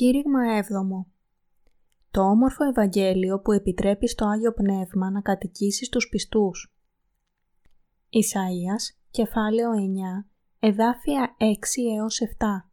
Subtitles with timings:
[0.00, 0.62] Κήρυγμα 7.
[2.10, 6.74] Το όμορφο Ευαγγέλιο που επιτρέπει στο Άγιο Πνεύμα να κατοικήσει στους πιστούς.
[8.10, 10.28] Ισαΐας, κεφάλαιο 9,
[10.60, 12.70] εδάφια 6 έως 7.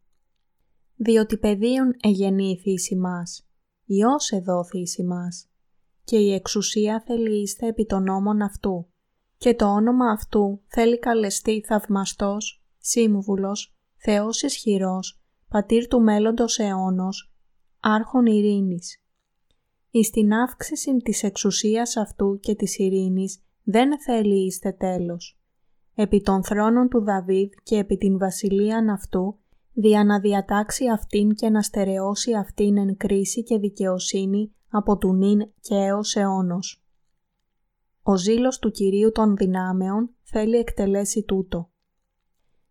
[0.96, 3.48] Διότι παιδίον εγεννήθη εις ημάς,
[3.84, 5.48] Υιός εδόθη εις ημάς,
[6.04, 8.88] και η εξουσία θέλει είστε επί των νόμων αυτού,
[9.38, 17.32] και το όνομα αυτού θέλει καλεστεί θαυμαστός, σύμβουλος, Θεός ισχυρός, πατήρ του μέλλοντος αιώνος,
[17.80, 19.02] άρχον ειρήνης.
[19.90, 25.40] Εις την αύξηση της εξουσίας αυτού και της ειρήνης δεν θέλει είστε τέλος.
[25.94, 29.38] Επί των θρόνων του Δαβίδ και επί την βασιλείαν αυτού,
[29.72, 35.38] δια να διατάξει αυτήν και να στερεώσει αυτήν εν κρίση και δικαιοσύνη από του νυν
[35.60, 36.82] και έως αιώνος.
[38.02, 41.70] Ο ζήλος του Κυρίου των δυνάμεων θέλει εκτελέσει τούτο.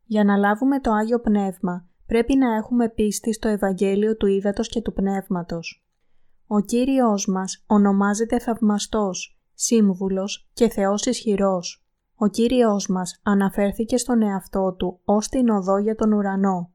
[0.06, 4.82] Για να λάβουμε το Άγιο Πνεύμα, πρέπει να έχουμε πίστη στο Ευαγγέλιο του Ήδατος και
[4.82, 5.86] του Πνεύματος.
[6.48, 11.86] Ο Κύριος μας ονομάζεται Θαυμαστός, Σύμβουλος και Θεός Ισχυρός.
[12.16, 16.72] Ο Κύριος μας αναφέρθηκε στον εαυτό Του ως την οδό για τον ουρανό.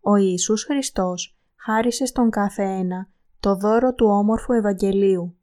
[0.00, 3.08] Ο Ιησούς Χριστός χάρισε στον κάθε ένα
[3.40, 5.36] το δώρο του όμορφου Ευαγγελίου.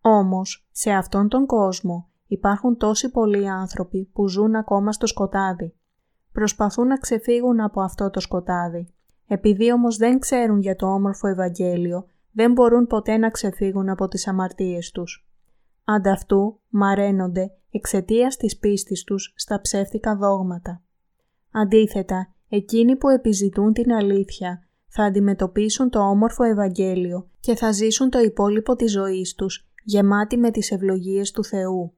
[0.00, 5.74] Όμως, σε αυτόν τον κόσμο υπάρχουν τόσοι πολλοί άνθρωποι που ζουν ακόμα στο σκοτάδι
[6.36, 8.88] προσπαθούν να ξεφύγουν από αυτό το σκοτάδι.
[9.26, 14.28] Επειδή όμως δεν ξέρουν για το όμορφο Ευαγγέλιο, δεν μπορούν ποτέ να ξεφύγουν από τις
[14.28, 15.28] αμαρτίες τους.
[15.84, 20.82] Ανταυτού μαραίνονται εξαιτίας της πίστης τους στα ψεύτικα δόγματα.
[21.50, 28.18] Αντίθετα, εκείνοι που επιζητούν την αλήθεια θα αντιμετωπίσουν το όμορφο Ευαγγέλιο και θα ζήσουν το
[28.18, 31.92] υπόλοιπο της ζωής τους, γεμάτοι με τις ευλογίες του Θεού.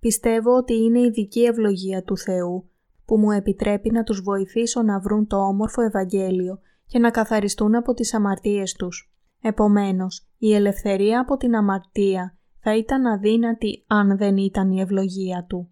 [0.00, 2.69] Πιστεύω ότι είναι η δική ευλογία του Θεού
[3.10, 7.94] που μου επιτρέπει να τους βοηθήσω να βρουν το όμορφο Ευαγγέλιο και να καθαριστούν από
[7.94, 9.12] τις αμαρτίες τους.
[9.42, 15.70] Επομένως, η ελευθερία από την αμαρτία θα ήταν αδύνατη αν δεν ήταν η ευλογία Του.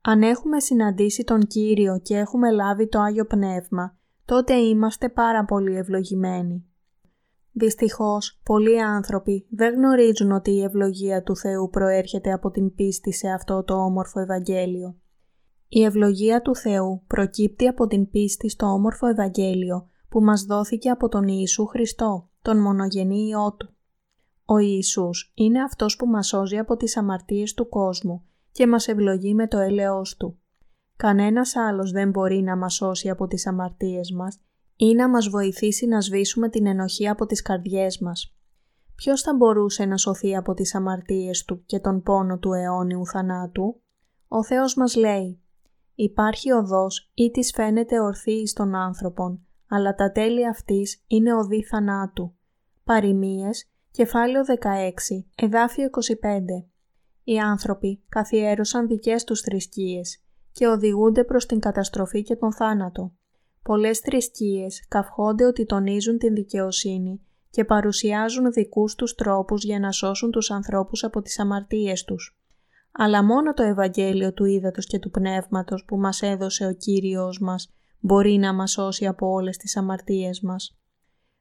[0.00, 5.76] Αν έχουμε συναντήσει τον Κύριο και έχουμε λάβει το Άγιο Πνεύμα, τότε είμαστε πάρα πολύ
[5.76, 6.64] ευλογημένοι.
[7.52, 13.28] Δυστυχώς, πολλοί άνθρωποι δεν γνωρίζουν ότι η ευλογία του Θεού προέρχεται από την πίστη σε
[13.28, 14.96] αυτό το όμορφο Ευαγγέλιο.
[15.68, 21.08] Η ευλογία του Θεού προκύπτει από την πίστη στο όμορφο Ευαγγέλιο που μας δόθηκε από
[21.08, 23.74] τον Ιησού Χριστό, τον μονογενή Υιό Του.
[24.44, 29.34] Ο Ιησούς είναι αυτός που μας σώζει από τις αμαρτίες του κόσμου και μας ευλογεί
[29.34, 30.38] με το έλεος Του.
[30.96, 34.40] Κανένας άλλος δεν μπορεί να μας σώσει από τις αμαρτίες μας
[34.76, 38.36] ή να μας βοηθήσει να σβήσουμε την ενοχή από τις καρδιές μας.
[38.94, 43.80] Ποιος θα μπορούσε να σωθεί από τις αμαρτίες του και τον πόνο του αιώνιου θανάτου;
[44.28, 45.40] Ο Θεός μας λέει
[45.98, 51.64] Υπάρχει οδός ή της φαίνεται ορθή εις των άνθρωπων, αλλά τα τέλη αυτής είναι οδή
[51.64, 52.34] θανάτου.
[52.84, 56.66] Παριμίες, κεφάλαιο 16, εδάφιο 25.
[57.24, 63.12] Οι άνθρωποι καθιέρωσαν δικές τους θρησκείες και οδηγούνται προς την καταστροφή και τον θάνατο.
[63.62, 67.20] Πολλές θρησκείες καυχόνται ότι τονίζουν την δικαιοσύνη
[67.50, 72.36] και παρουσιάζουν δικούς τους τρόπους για να σώσουν τους ανθρώπους από τις αμαρτίες τους
[72.98, 77.70] αλλά μόνο το Ευαγγέλιο του Ήδατος και του Πνεύματος που μας έδωσε ο Κύριος μας
[78.00, 80.78] μπορεί να μας σώσει από όλες τις αμαρτίες μας.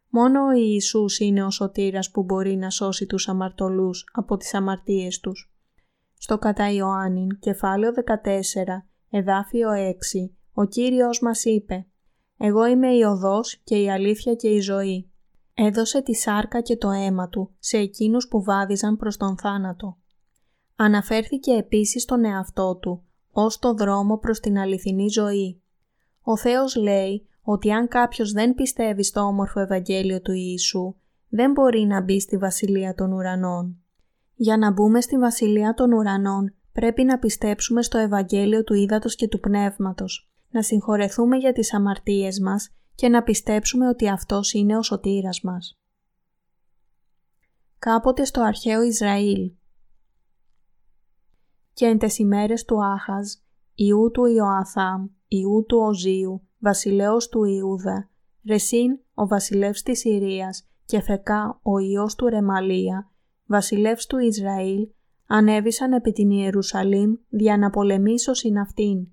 [0.09, 5.19] Μόνο ο Ιησούς είναι ο σωτήρας που μπορεί να σώσει τους αμαρτωλούς από τις αμαρτίες
[5.19, 5.53] τους.
[6.17, 11.87] Στο κατά Ιωάννην, κεφάλαιο 14, εδάφιο 6, ο Κύριος μας είπε
[12.37, 15.09] «Εγώ είμαι η οδός και η αλήθεια και η ζωή».
[15.53, 19.97] Έδωσε τη σάρκα και το αίμα του σε εκείνους που βάδιζαν προς τον θάνατο.
[20.75, 25.61] Αναφέρθηκε επίσης στον εαυτό του, ως το δρόμο προς την αληθινή ζωή.
[26.21, 30.95] Ο Θεός λέει ότι αν κάποιος δεν πιστεύει στο όμορφο Ευαγγέλιο του Ιησού,
[31.29, 33.77] δεν μπορεί να μπει στη Βασιλεία των Ουρανών.
[34.35, 39.27] Για να μπούμε στη Βασιλεία των Ουρανών, πρέπει να πιστέψουμε στο Ευαγγέλιο του Ήδατος και
[39.27, 44.81] του Πνεύματος, να συγχωρεθούμε για τις αμαρτίες μας και να πιστέψουμε ότι Αυτός είναι ο
[44.81, 45.79] σωτήρας μας.
[47.79, 49.51] Κάποτε στο αρχαίο Ισραήλ,
[51.75, 53.33] και εν τες ημέρες του Άχαζ,
[53.75, 58.09] ιού του Ιωαθάμ, ιού του Οζίου, βασιλέως του Ιούδα,
[58.47, 63.11] Ρεσίν ο βασιλεύς της Συρίας και Φεκά ο ιός του Ρεμαλία,
[63.45, 64.87] βασιλεύς του Ισραήλ,
[65.27, 69.07] ανέβησαν επί την Ιερουσαλήμ δια να πολεμήσωσιν αυτήν,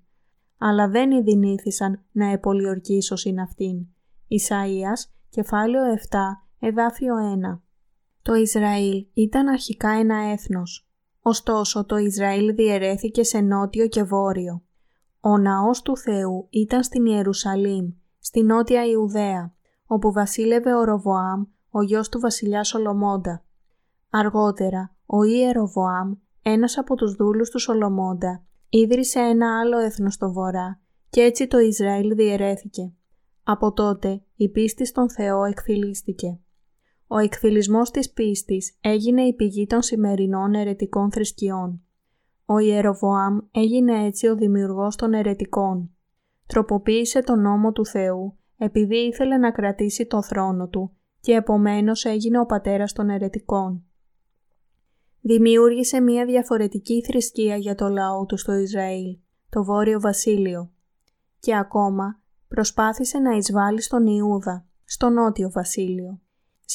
[0.57, 3.85] αλλά δεν ειδηνήθησαν να επολιορκήσωσιν αυτήν.
[4.27, 6.17] Ισαΐας, κεφάλαιο 7,
[6.59, 7.61] εδάφιο 1
[8.21, 10.87] Το Ισραήλ ήταν αρχικά ένα έθνος,
[11.25, 14.61] Ωστόσο το Ισραήλ διαιρέθηκε σε νότιο και βόρειο.
[15.19, 19.53] Ο ναός του Θεού ήταν στην Ιερουσαλήμ, στη νότια Ιουδαία,
[19.85, 23.43] όπου βασίλευε ο Ροβοάμ, ο γιος του βασιλιά Σολομώντα.
[24.09, 30.79] Αργότερα, ο Ιεροβοάμ, ένας από τους δούλους του Σολομώντα, ίδρυσε ένα άλλο έθνος στο βορρά
[31.09, 32.93] και έτσι το Ισραήλ διαιρέθηκε.
[33.43, 36.39] Από τότε η πίστη στον Θεό εκφυλίστηκε.
[37.13, 41.81] Ο εκφυλισμός της πίστης έγινε η πηγή των σημερινών ερετικών θρησκειών.
[42.45, 45.89] Ο Ιεροβοάμ έγινε έτσι ο δημιουργός των ερετικών.
[46.47, 52.39] Τροποποίησε τον νόμο του Θεού επειδή ήθελε να κρατήσει το θρόνο του και επομένως έγινε
[52.39, 53.83] ο πατέρας των ερετικών.
[55.21, 59.17] Δημιούργησε μια διαφορετική θρησκεία για το λαό του στο Ισραήλ,
[59.49, 60.71] το Βόρειο Βασίλειο.
[61.39, 66.22] Και ακόμα προσπάθησε να εισβάλλει στον Ιούδα, στο Νότιο Βασίλειο.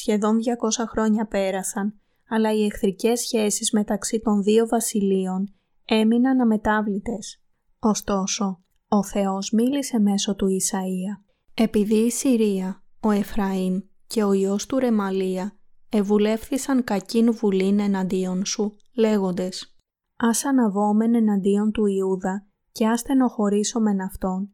[0.01, 0.37] Σχεδόν
[0.79, 5.53] 200 χρόνια πέρασαν, αλλά οι εχθρικές σχέσεις μεταξύ των δύο βασιλείων
[5.85, 7.43] έμειναν αμετάβλητες.
[7.79, 11.23] Ωστόσο, ο Θεός μίλησε μέσω του Ισαΐα.
[11.53, 15.57] Επειδή η Συρία, ο Εφραήμ και ο ιός του Ρεμαλία
[15.89, 19.77] ευουλεύθησαν κακήν βουλήν εναντίον σου, λέγοντες
[20.15, 24.53] «Ας αναβόμεν εναντίον του Ιούδα και ας στενοχωρήσομεν αυτόν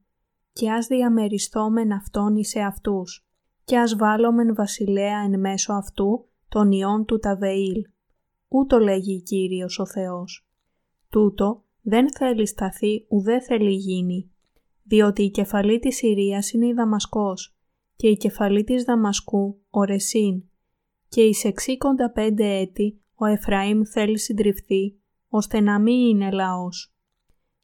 [0.54, 3.25] και ας διαμεριστόμεν αυτόν εις αυτούς
[3.66, 7.82] και ας βάλομεν βασιλέα εν μέσω αυτού των ιών του Ταβεήλ.
[8.48, 10.48] Ούτω λέγει Κύριος ο Θεός.
[11.10, 14.32] Τούτο δεν θέλει σταθεί ουδέ θέλει γίνει,
[14.84, 17.56] διότι η κεφαλή της Συρίας είναι η Δαμασκός
[17.96, 20.44] και η κεφαλή της Δαμασκού ο Ρεσίν
[21.10, 24.96] και εις εξήκοντα πέντε έτη ο Εφραήμ θέλει συντριφθεί
[25.30, 26.96] ώστε να μην είναι λαός.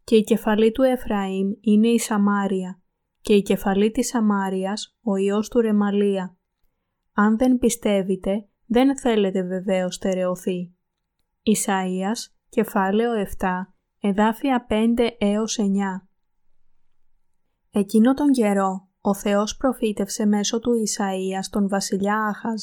[0.03, 2.80] Και η κεφαλή του Εφραήμ είναι η Σαμάρια
[3.21, 6.35] και η κεφαλή της Σαμάριας ο ιός του Ρεμαλία.
[7.13, 10.73] Αν δεν πιστεύετε, δεν θέλετε βεβαίως στερεωθεί.
[11.44, 16.07] Ισαΐας, κεφάλαιο 7, εδάφια 5 έως 9.
[17.71, 22.62] Εκείνο τον καιρό, ο Θεός προφήτευσε μέσω του Ισαΐας τον βασιλιά Άχαζ.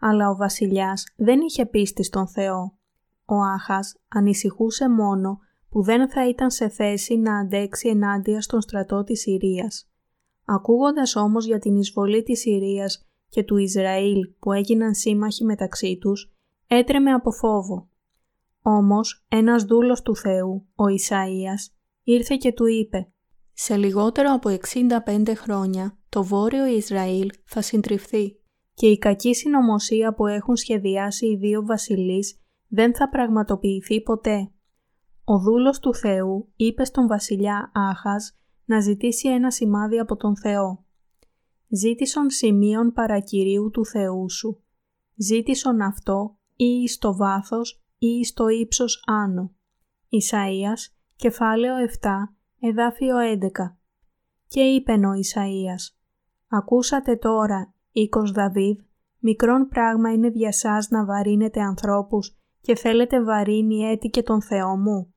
[0.00, 2.76] Αλλά ο βασιλιάς δεν είχε πίστη στον Θεό.
[3.24, 5.38] Ο Άχας ανησυχούσε μόνο
[5.72, 9.90] που δεν θα ήταν σε θέση να αντέξει ενάντια στον στρατό της Συρίας.
[10.44, 16.32] Ακούγοντας όμως για την εισβολή της Συρίας και του Ισραήλ που έγιναν σύμμαχοι μεταξύ τους,
[16.66, 17.88] έτρεμε από φόβο.
[18.62, 23.12] Όμως ένας δούλος του Θεού, ο Ισαΐας, ήρθε και του είπε
[23.52, 28.36] «Σε λιγότερο από 65 χρόνια το Βόρειο Ισραήλ θα συντριφθεί
[28.74, 34.50] και η κακή συνωμοσία που έχουν σχεδιάσει οι δύο βασιλείς δεν θα πραγματοποιηθεί ποτέ.
[35.24, 40.84] Ο δούλος του Θεού είπε στον βασιλιά Άχας να ζητήσει ένα σημάδι από τον Θεό.
[41.68, 44.62] Ζήτησον σημείων παρακυρίου του Θεού σου.
[45.14, 49.52] Ζήτησον αυτό ή στο βάθος ή στο ύψος άνω.
[50.08, 53.38] Ισαΐας, κεφάλαιο 7, εδάφιο 11.
[54.48, 55.96] Και είπεν ο Ισαΐας,
[56.48, 58.78] «Ακούσατε τώρα, οίκος Δαβίδ,
[59.18, 64.76] μικρόν πράγμα είναι για σας να βαρύνετε ανθρώπους και θέλετε βαρύνει έτη και τον Θεό
[64.76, 65.11] μου.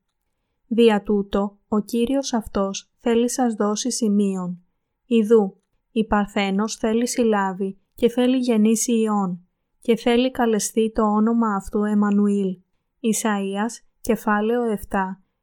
[0.67, 4.63] Δια τούτο, ο Κύριος αυτός θέλει σας δώσει σημείων.
[5.05, 9.39] Ιδού, η Παρθένος θέλει συλλάβει και θέλει γεννήσει ιών
[9.79, 12.57] και θέλει καλεστεί το όνομα αυτού Εμμανουήλ.
[12.99, 14.97] Ισαΐας, κεφάλαιο 7,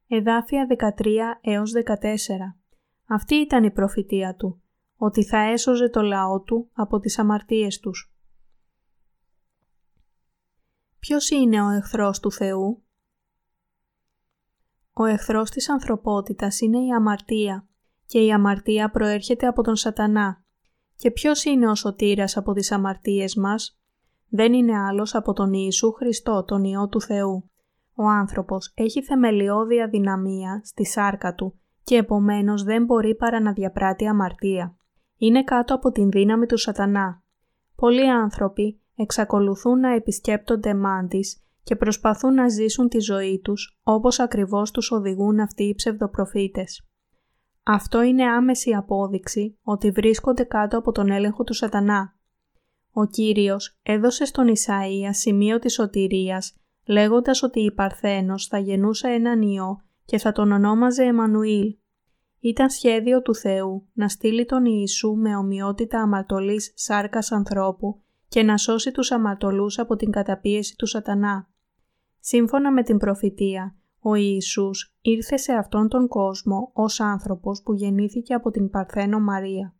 [0.07, 2.57] εδάφια 13 έως 14.
[3.05, 4.61] Αυτή ήταν η προφητεία του,
[4.97, 8.13] ότι θα έσωζε το λαό του από τις αμαρτίες τους.
[10.99, 12.82] Ποιος είναι ο εχθρός του Θεού;
[14.93, 17.67] Ο εχθρός της ανθρωπότητας είναι η αμαρτία
[18.05, 20.43] και η αμαρτία προέρχεται από τον σατανά.
[20.95, 23.79] Και ποιος είναι ο σωτήρας από τις αμαρτίες μας;
[24.29, 27.49] Δεν είναι άλλος από τον Ιησού Χριστό, τον Υιό του Θεού.
[27.95, 34.07] Ο άνθρωπος έχει θεμελιώδη αδυναμία στη σάρκα του και επομένως δεν μπορεί παρά να διαπράττει
[34.07, 34.77] αμαρτία.
[35.17, 37.23] Είναι κάτω από την δύναμη του σατανά.
[37.75, 44.71] Πολλοί άνθρωποι εξακολουθούν να επισκέπτονται μάντις και προσπαθούν να ζήσουν τη ζωή τους όπως ακριβώς
[44.71, 46.87] τους οδηγούν αυτοί οι ψευδοπροφήτες.
[47.63, 52.15] Αυτό είναι άμεση απόδειξη ότι βρίσκονται κάτω από τον έλεγχο του σατανά.
[52.91, 56.55] Ο Κύριος έδωσε στον Ισαΐα σημείο της σωτηρίας
[56.85, 61.75] λέγοντας ότι η Παρθένος θα γεννούσε έναν ιό και θα τον ονόμαζε Εμμανουήλ.
[62.39, 68.57] Ήταν σχέδιο του Θεού να στείλει τον Ιησού με ομοιότητα αμαρτωλής σάρκας ανθρώπου και να
[68.57, 71.52] σώσει τους αμαρτωλούς από την καταπίεση του σατανά.
[72.25, 78.33] Σύμφωνα με την προφητεία, ο Ιησούς ήρθε σε αυτόν τον κόσμο ως άνθρωπος που γεννήθηκε
[78.33, 79.75] από την Παρθένο Μαρία.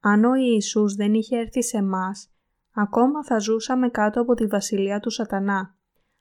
[0.00, 2.30] Αν ο Ιησούς δεν είχε έρθει σε μας,
[2.74, 5.76] ακόμα θα ζούσαμε κάτω από τη βασιλεία του σατανά.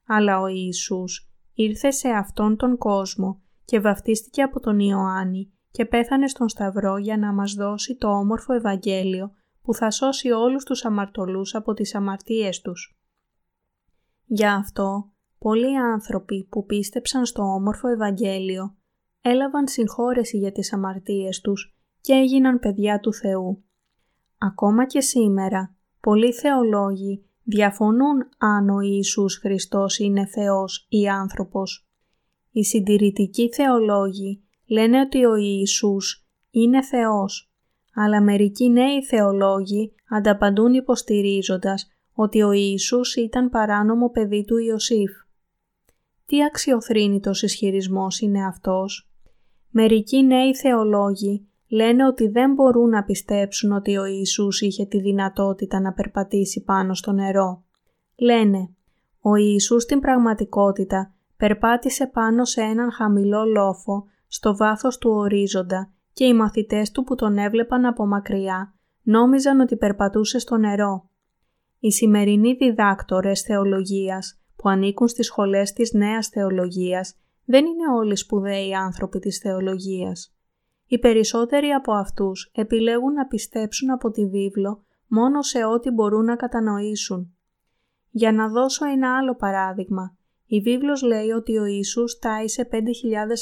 [0.07, 6.27] Αλλά ο Ιησούς ήρθε σε αυτόν τον κόσμο και βαφτίστηκε από τον Ιωάννη και πέθανε
[6.27, 9.31] στον Σταυρό για να μας δώσει το όμορφο Ευαγγέλιο
[9.61, 12.97] που θα σώσει όλους τους αμαρτωλούς από τις αμαρτίες τους.
[14.25, 15.12] Γι' αυτό,
[15.43, 18.75] πολλοί άνθρωποι που πίστεψαν στο όμορφο Ευαγγέλιο
[19.21, 23.63] έλαβαν συγχώρεση για τις αμαρτίες τους και έγιναν παιδιά του Θεού.
[24.37, 31.87] Ακόμα και σήμερα, πολλοί θεολόγοι διαφωνούν αν ο Ιησούς Χριστός είναι Θεός ή άνθρωπος.
[32.51, 37.51] Οι συντηρητικοί θεολόγοι λένε ότι ο Ιησούς είναι Θεός,
[37.93, 45.22] αλλά μερικοί νέοι θεολόγοι ανταπαντούν υποστηρίζοντας ότι ο Ιησούς ήταν παράνομο παιδί του Ιωσήφ.
[46.25, 49.07] Τι αξιοθρύνητος ισχυρισμός είναι αυτός;
[49.69, 55.79] Μερικοί νέοι θεολόγοι λένε ότι δεν μπορούν να πιστέψουν ότι ο Ιησούς είχε τη δυνατότητα
[55.79, 57.63] να περπατήσει πάνω στο νερό.
[58.15, 58.69] Λένε,
[59.21, 66.25] ο Ιησούς στην πραγματικότητα περπάτησε πάνω σε έναν χαμηλό λόφο στο βάθος του ορίζοντα και
[66.25, 71.09] οι μαθητές του που τον έβλεπαν από μακριά νόμιζαν ότι περπατούσε στο νερό.
[71.79, 77.15] Οι σημερινοί διδάκτορες θεολογίας που ανήκουν στις σχολές της νέας θεολογίας
[77.45, 80.35] δεν είναι όλοι σπουδαίοι άνθρωποι της θεολογίας.
[80.87, 86.35] Οι περισσότεροι από αυτούς επιλέγουν να πιστέψουν από τη βίβλο μόνο σε ό,τι μπορούν να
[86.35, 87.35] κατανοήσουν.
[88.09, 92.77] Για να δώσω ένα άλλο παράδειγμα, η βίβλος λέει ότι ο Ιησούς τάισε 5.000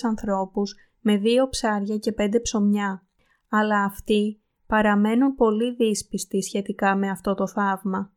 [0.04, 3.04] ανθρώπους με δύο ψάρια και πέντε ψωμιά,
[3.50, 8.14] αλλά αυτοί παραμένουν πολύ δύσπιστοι σχετικά με αυτό το θαύμα.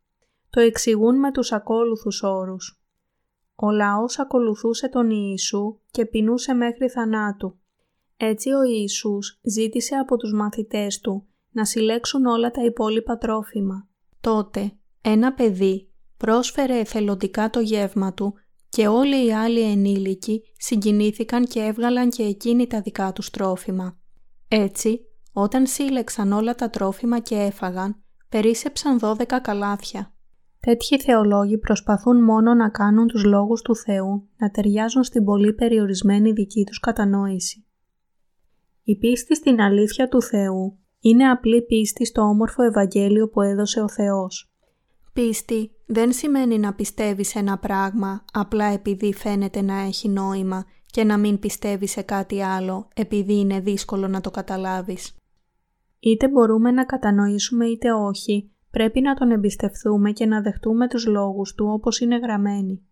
[0.50, 2.78] Το εξηγούν με τους ακόλουθους όρους.
[3.54, 7.58] Ο λαός ακολουθούσε τον Ιησού και πεινούσε μέχρι θανάτου.
[8.16, 13.88] Έτσι ο Ιησούς ζήτησε από τους μαθητές του να συλλέξουν όλα τα υπόλοιπα τρόφιμα.
[14.20, 18.34] Τότε ένα παιδί πρόσφερε εθελοντικά το γεύμα του
[18.68, 23.99] και όλοι οι άλλοι ενήλικοι συγκινήθηκαν και έβγαλαν και εκείνοι τα δικά τους τρόφιμα.
[24.49, 25.00] Έτσι,
[25.32, 30.13] όταν σύλλεξαν όλα τα τρόφιμα και έφαγαν, περίσεψαν δώδεκα καλάθια.
[30.64, 36.33] Τέτοιοι θεολόγοι προσπαθούν μόνο να κάνουν τους λόγους του Θεού να ταιριάζουν στην πολύ περιορισμένη
[36.33, 37.64] δική τους κατανόηση.
[38.83, 43.88] Η πίστη στην αλήθεια του Θεού είναι απλή πίστη στο όμορφο Ευαγγέλιο που έδωσε ο
[43.88, 44.52] Θεός.
[45.12, 51.18] Πίστη δεν σημαίνει να πιστεύεις ένα πράγμα απλά επειδή φαίνεται να έχει νόημα και να
[51.18, 55.16] μην πιστεύεις σε κάτι άλλο επειδή είναι δύσκολο να το καταλάβεις.
[56.00, 61.54] Είτε μπορούμε να κατανοήσουμε είτε όχι, πρέπει να τον εμπιστευτούμε και να δεχτούμε τους λόγους
[61.54, 62.83] του όπως είναι γραμμένοι.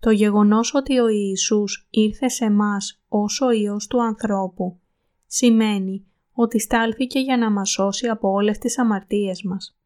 [0.00, 4.80] Το γεγονός ότι ο Ιησούς ήρθε σε μας ως ο Υιός του ανθρώπου
[5.26, 9.78] σημαίνει ότι στάλθηκε για να μας σώσει από όλες τις αμαρτίες μας.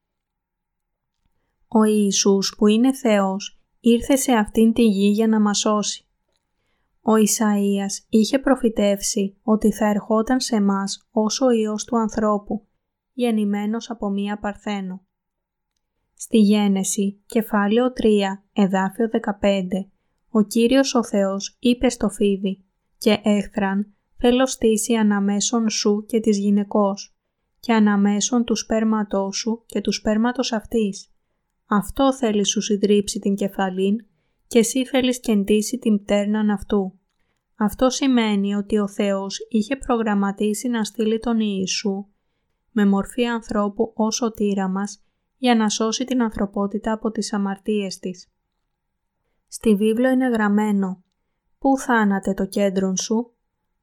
[1.68, 6.06] Ο Ιησούς που είναι Θεός ήρθε σε αυτήν τη γη για να μας σώσει.
[7.00, 12.66] Ο Ισαΐας είχε προφητεύσει ότι θα ερχόταν σε μας ως ο Υιός του ανθρώπου,
[13.12, 15.05] γεννημένος από μία παρθένο.
[16.18, 17.92] Στη Γένεση, κεφάλαιο 3,
[18.52, 19.08] εδάφιο
[19.40, 19.88] 15,
[20.28, 22.64] ο Κύριος ο Θεός είπε στο φίδι
[22.98, 27.16] «Και έχθραν θέλω στήσει αναμέσων σου και της γυναικός
[27.60, 31.10] και αναμέσων του σπέρματός σου και του σπέρματος αυτής
[31.66, 33.96] αυτό θέλεις σου συντρίψει την κεφαλήν
[34.46, 36.98] και εσύ θέλεις κεντήσει την πτέρναν αυτού.
[37.56, 42.06] Αυτό σημαίνει ότι ο Θεός είχε προγραμματίσει να στείλει τον Ιησού
[42.70, 45.05] με μορφή ανθρώπου ως σωτήρα μας
[45.38, 48.30] για να σώσει την ανθρωπότητα από τις αμαρτίες της.
[49.48, 51.02] Στη βίβλο είναι γραμμένο
[51.58, 53.32] «Πού θάνατε το κέντρο σου,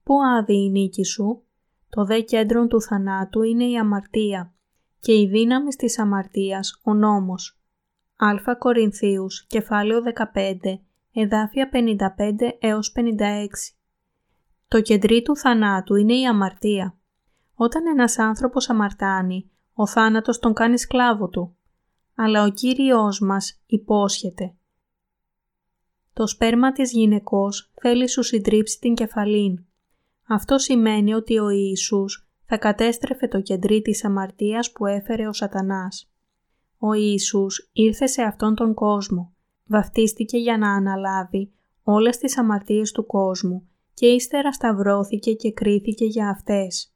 [0.03, 1.43] πού άδει η νίκη σου,
[1.89, 4.53] το δε κέντρο του θανάτου είναι η αμαρτία
[4.99, 7.59] και η δύναμη της αμαρτίας ο νόμος.
[8.15, 10.79] Α Κορινθίους, κεφάλαιο 15,
[11.13, 13.75] εδάφια 55 έως 56.
[14.67, 16.97] Το κεντρί του θανάτου είναι η αμαρτία.
[17.55, 21.55] Όταν ένας άνθρωπος αμαρτάνει, ο θάνατος τον κάνει σκλάβο του.
[22.15, 24.53] Αλλά ο Κύριος μας υπόσχεται.
[26.13, 29.65] Το σπέρμα της γυναικός θέλει σου συντρίψει την κεφαλήν.
[30.27, 36.11] Αυτό σημαίνει ότι ο Ιησούς θα κατέστρεφε το κεντρί της αμαρτίας που έφερε ο σατανάς.
[36.77, 39.33] Ο Ιησούς ήρθε σε αυτόν τον κόσμο,
[39.65, 41.51] βαφτίστηκε για να αναλάβει
[41.83, 46.92] όλες τις αμαρτίες του κόσμου και ύστερα σταυρώθηκε και κρίθηκε για αυτές.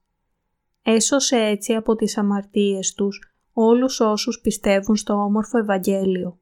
[0.89, 6.39] Έσωσε έτσι από τις αμαρτίες τους όλους όσους πιστεύουν στο όμορφο Ευαγγέλιο.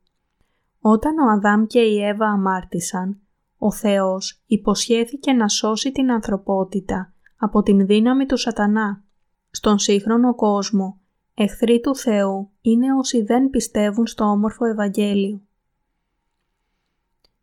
[0.80, 3.20] Όταν ο Αδάμ και η Εύα αμάρτησαν,
[3.58, 9.04] ο Θεός υποσχέθηκε να σώσει την ανθρωπότητα από την δύναμη του σατανά.
[9.52, 11.00] Στον σύγχρονο κόσμο
[11.34, 15.42] Εχθροί του Θεού είναι όσοι δεν πιστεύουν στο όμορφο Ευαγγέλιο.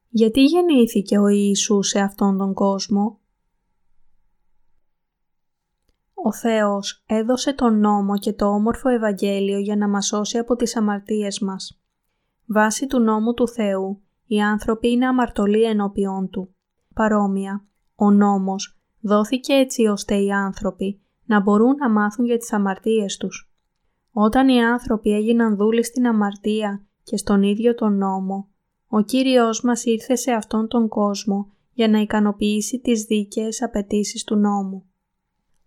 [0.09, 3.19] Γιατί γεννήθηκε ο Ιησούς σε αυτόν τον κόσμο;
[6.25, 10.77] Ο Θεός έδωσε τον νόμο και το όμορφο Ευαγγέλιο για να μας σώσει από τις
[10.77, 11.83] αμαρτίες μας.
[12.47, 16.55] Βάσει του νόμου του Θεού, οι άνθρωποι είναι αμαρτωλοί ενώπιόν Του.
[16.95, 17.65] Παρόμοια,
[17.95, 23.53] ο νόμος δόθηκε έτσι ώστε οι άνθρωποι να μπορούν να μάθουν για τις αμαρτίες τους.
[24.13, 28.49] Όταν οι άνθρωποι έγιναν δούλοι στην αμαρτία και στον ίδιο τον νόμο,
[28.89, 34.37] ο Κύριος μας ήρθε σε αυτόν τον κόσμο για να ικανοποιήσει τις δίκαιες απαιτήσεις του
[34.37, 34.87] νόμου.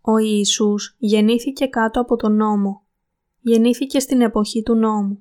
[0.08, 2.84] Ο Ιησούς γεννήθηκε κάτω από τον νόμο.
[3.42, 5.20] Γεννήθηκε στην εποχή του νόμου.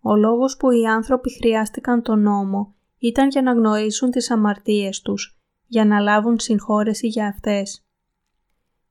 [0.00, 5.38] Ο λόγος που οι άνθρωποι χρειάστηκαν τον νόμο ήταν για να γνωρίσουν τις αμαρτίες τους,
[5.66, 7.84] για να λάβουν συγχώρεση για αυτές.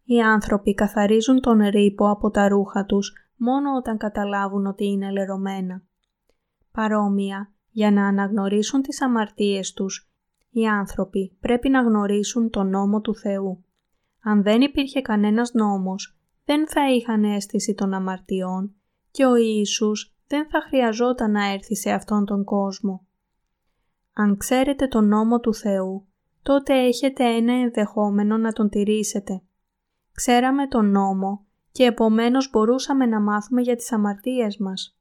[0.03, 5.83] Οι άνθρωποι καθαρίζουν τον ρήπο από τα ρούχα τους μόνο όταν καταλάβουν ότι είναι λερωμένα.
[6.71, 10.11] Παρόμοια, για να αναγνωρίσουν τις αμαρτίες τους,
[10.49, 13.63] οι άνθρωποι πρέπει να γνωρίσουν τον νόμο του Θεού.
[14.23, 18.75] Αν δεν υπήρχε κανένας νόμος, δεν θα είχαν αίσθηση των αμαρτιών
[19.11, 23.05] και ο Ιησούς δεν θα χρειαζόταν να έρθει σε αυτόν τον κόσμο.
[24.13, 26.07] Αν ξέρετε τον νόμο του Θεού,
[26.41, 29.41] τότε έχετε ένα ενδεχόμενο να τον τηρήσετε.
[30.11, 34.97] Ξέραμε τον νόμο και επομένως μπορούσαμε να μάθουμε για τις αμαρτίες μας.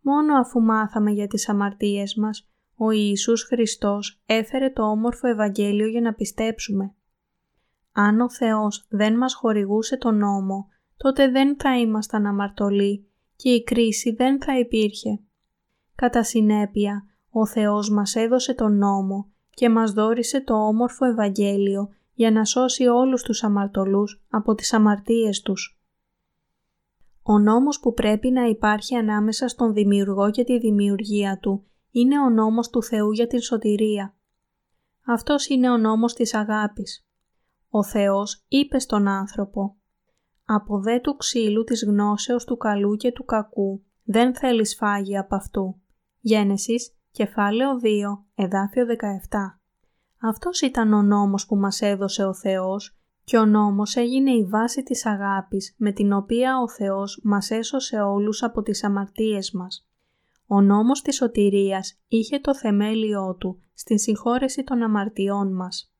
[0.00, 6.00] Μόνο αφού μάθαμε για τις αμαρτίες μας, ο Ιησούς Χριστός έφερε το όμορφο Ευαγγέλιο για
[6.00, 6.94] να πιστέψουμε.
[7.92, 13.06] Αν ο Θεός δεν μας χορηγούσε τον νόμο, τότε δεν θα ήμασταν αμαρτωλοί
[13.36, 15.20] και η κρίση δεν θα υπήρχε.
[15.94, 22.30] Κατά συνέπεια, ο Θεός μας έδωσε τον νόμο και μας δόρισε το όμορφο Ευαγγέλιο για
[22.30, 25.80] να σώσει όλους τους αμαρτωλούς από τις αμαρτίες τους.
[27.22, 32.30] Ο νόμος που πρέπει να υπάρχει ανάμεσα στον Δημιουργό και τη δημιουργία Του είναι ο
[32.30, 34.14] νόμος του Θεού για την σωτηρία.
[35.06, 37.06] Αυτός είναι ο νόμος της αγάπης.
[37.74, 39.76] Ο Θεός είπε στον άνθρωπο
[40.44, 45.34] «Από δε του ξύλου της γνώσεως του καλού και του κακού δεν θέλεις φάγη από
[45.34, 45.80] αυτού».
[46.20, 49.60] Γένεσης, κεφάλαιο 2, εδάφιο 17.
[50.20, 54.82] Αυτός ήταν ο νόμος που μας έδωσε ο Θεός και ο νόμος έγινε η βάση
[54.82, 59.88] της αγάπης με την οποία ο Θεός μας έσωσε όλους από τις αμαρτίες μας.
[60.46, 65.91] Ο νόμος της σωτηρίας είχε το θεμέλιό του στην συγχώρεση των αμαρτιών μας.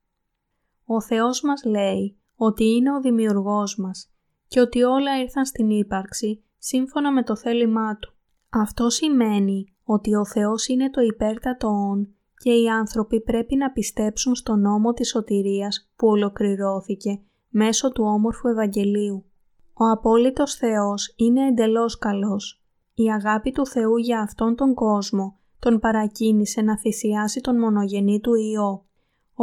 [0.84, 4.10] Ο Θεός μας λέει ότι είναι ο δημιουργός μας
[4.48, 8.12] και ότι όλα ήρθαν στην ύπαρξη σύμφωνα με το θέλημά Του.
[8.48, 14.34] Αυτό σημαίνει ότι ο Θεός είναι το υπέρτατο όν και οι άνθρωποι πρέπει να πιστέψουν
[14.34, 19.24] στον νόμο της σωτηρίας που ολοκληρώθηκε μέσω του όμορφου Ευαγγελίου.
[19.72, 22.62] Ο απόλυτος Θεός είναι εντελώς καλός.
[22.94, 28.34] Η αγάπη του Θεού για αυτόν τον κόσμο τον παρακίνησε να θυσιάσει τον μονογενή του
[28.34, 28.84] Υιό,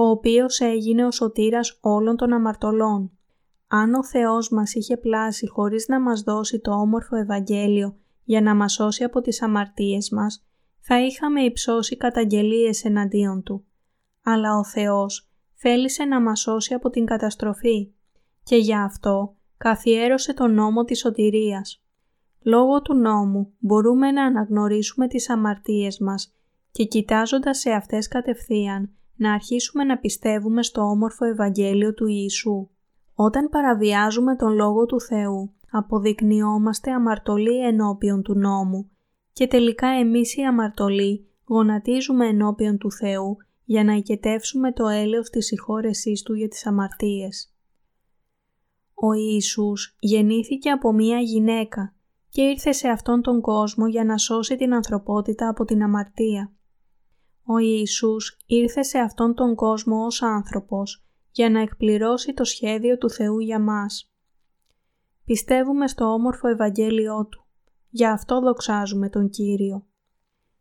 [0.02, 3.12] ο οποίος έγινε ο σωτήρας όλων των αμαρτωλών.
[3.68, 8.56] Αν ο Θεός μας είχε πλάσει χωρίς να μας δώσει το όμορφο Ευαγγέλιο για να
[8.56, 10.46] μας σώσει από τις αμαρτίες μας,
[10.80, 13.66] θα είχαμε υψώσει καταγγελίες εναντίον Του.
[14.24, 17.92] Αλλά ο Θεός θέλησε να μας σώσει από την καταστροφή
[18.44, 21.84] και γι' αυτό καθιέρωσε τον νόμο της σωτηρίας.
[22.42, 26.34] Λόγω του νόμου μπορούμε να αναγνωρίσουμε τις αμαρτίες μας
[26.72, 32.70] και κοιτάζοντας σε αυτές κατευθείαν να αρχίσουμε να πιστεύουμε στο όμορφο Ευαγγέλιο του Ιησού.
[33.14, 38.90] Όταν παραβιάζουμε τον Λόγο του Θεού, αποδεικνυόμαστε αμαρτωλοί ενώπιον του νόμου
[39.34, 45.46] και τελικά εμείς οι αμαρτωλοί γονατίζουμε ενώπιον του Θεού για να οικετεύσουμε το έλεος της
[45.46, 47.54] συγχώρεσής Του για τις αμαρτίες.
[48.94, 51.94] Ο Ιησούς γεννήθηκε από μία γυναίκα
[52.30, 56.52] και ήρθε σε αυτόν τον κόσμο για να σώσει την ανθρωπότητα από την αμαρτία.
[57.52, 63.10] Ο Ιησούς ήρθε σε αυτόν τον κόσμο ως άνθρωπος για να εκπληρώσει το σχέδιο του
[63.10, 64.12] Θεού για μας.
[65.26, 67.46] Πιστεύουμε στο όμορφο Ευαγγέλιό Του.
[67.90, 69.86] Γι' αυτό δοξάζουμε τον Κύριο.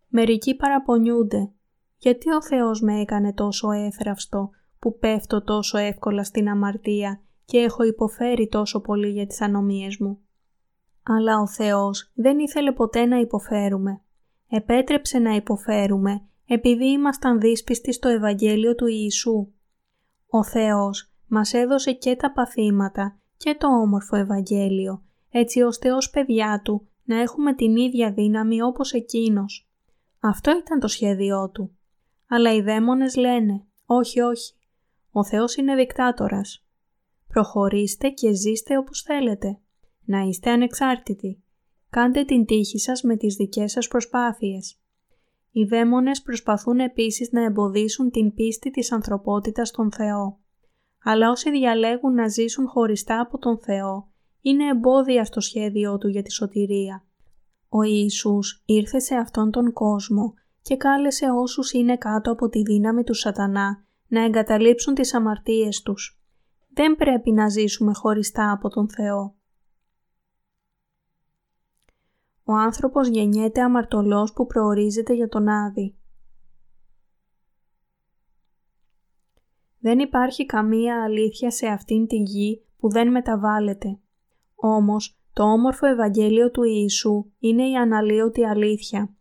[0.08, 1.50] Μερικοί παραπονιούνται.
[1.98, 7.82] Γιατί ο Θεός με έκανε τόσο έφραυστο που πέφτω τόσο εύκολα στην αμαρτία και έχω
[7.82, 10.18] υποφέρει τόσο πολύ για τις ανομίες μου.
[11.02, 14.00] Αλλά ο Θεός δεν ήθελε ποτέ να υποφέρουμε.
[14.48, 19.52] Επέτρεψε να υποφέρουμε επειδή ήμασταν δύσπιστοι στο Ευαγγέλιο του Ιησού.
[20.26, 26.60] Ο Θεός μας έδωσε και τα παθήματα και το όμορφο Ευαγγέλιο, έτσι ώστε ως παιδιά
[26.64, 29.68] Του να έχουμε την ίδια δύναμη όπως Εκείνος.
[30.20, 31.76] Αυτό ήταν το σχέδιό Του.
[32.28, 34.54] Αλλά οι δαίμονες λένε «Όχι, όχι,
[35.10, 36.64] ο Θεός είναι δικτάτορας.
[37.28, 39.58] Προχωρήστε και ζήστε όπως θέλετε.
[40.04, 41.42] Να είστε ανεξάρτητοι.
[41.90, 44.80] Κάντε την τύχη σας με τις δικές σας προσπάθειες.
[45.50, 50.38] Οι δαίμονες προσπαθούν επίσης να εμποδίσουν την πίστη της ανθρωπότητας στον Θεό.
[51.04, 54.08] αλλά όσοι διαλέγουν να ζήσουν χωριστά από τον Θεό,
[54.40, 57.04] είναι εμπόδια στο σχέδιό Του για τη σωτηρία.
[57.68, 63.04] Ο Ιησούς ήρθε σε αυτόν τον κόσμο και κάλεσε όσους είναι κάτω από τη δύναμη
[63.04, 66.20] του σατανά να εγκαταλείψουν τις αμαρτίες τους.
[66.74, 69.37] Δεν πρέπει να ζήσουμε χωριστά από τον Θεό.
[72.50, 75.94] Ο άνθρωπος γεννιέται αμαρτωλός που προορίζεται για τον Άδη.
[79.78, 83.98] Δεν υπάρχει καμία αλήθεια σε αυτήν τη γη που δεν μεταβάλλεται.
[84.54, 89.14] Όμως, το όμορφο Ευαγγέλιο του Ιησού είναι η αναλύωτη αλήθεια.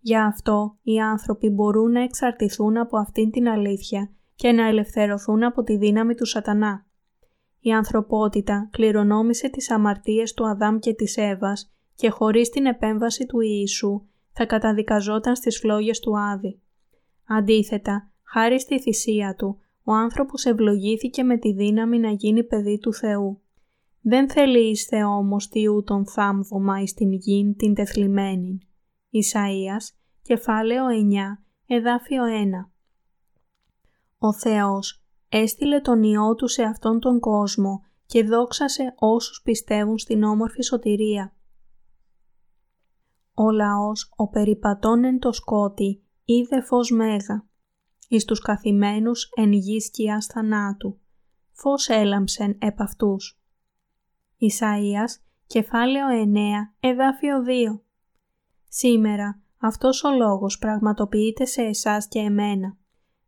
[0.00, 5.62] Γι' αυτό οι άνθρωποι μπορούν να εξαρτηθούν από αυτήν την αλήθεια και να ελευθερωθούν από
[5.62, 6.86] τη δύναμη του σατανά.
[7.60, 13.40] Η ανθρωπότητα κληρονόμησε τις αμαρτίες του Αδάμ και της Εύας και χωρίς την επέμβαση του
[13.40, 14.02] Ιησού
[14.32, 16.60] θα καταδικαζόταν στις φλόγες του Άδη.
[17.26, 22.94] Αντίθετα, χάρη στη θυσία του, ο άνθρωπος ευλογήθηκε με τη δύναμη να γίνει παιδί του
[22.94, 23.40] Θεού.
[24.00, 28.58] Δεν θέλει εις όμως τι ούτων θάμβωμα εις την γην την τεθλιμένη.
[29.10, 30.94] Ισαΐας, κεφάλαιο 9,
[31.66, 32.70] εδάφιο 1.
[34.18, 40.22] Ο Θεός έστειλε τον Υιό Του σε αυτόν τον κόσμο και δόξασε όσους πιστεύουν στην
[40.22, 41.33] όμορφη σωτηρία.
[43.34, 47.46] Ο λαός, ο περιπατών εν το σκότη, είδε φως μέγα
[48.08, 50.98] εις τους καθημένους εν γη σκιάς θανάτου.
[51.52, 53.40] Φως έλαμψεν επ' αυτούς.
[54.38, 57.82] Ισαΐας, κεφάλαιο 9, εδάφιο 2.
[58.68, 62.76] Σήμερα αυτός ο λόγος πραγματοποιείται σε εσάς και εμένα.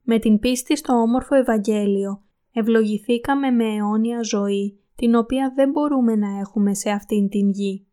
[0.02, 6.38] Με την πίστη στο όμορφο Ευαγγέλιο ευλογηθήκαμε με αιώνια ζωή, την οποία δεν μπορούμε να
[6.38, 7.86] έχουμε σε αυτήν την γη.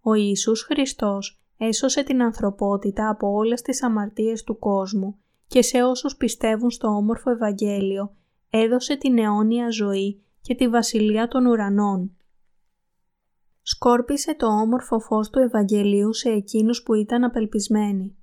[0.00, 6.16] Ο Ιησούς Χριστός έσωσε την ανθρωπότητα από όλες τις αμαρτίες του κόσμου και σε όσους
[6.16, 8.14] πιστεύουν στο όμορφο Ευαγγέλιο
[8.50, 12.16] έδωσε την αιώνια ζωή και τη βασιλεία των ουρανών.
[13.62, 18.16] Σκόρπισε το όμορφο φως του Ευαγγελίου σε εκείνους που ήταν απελπισμένοι.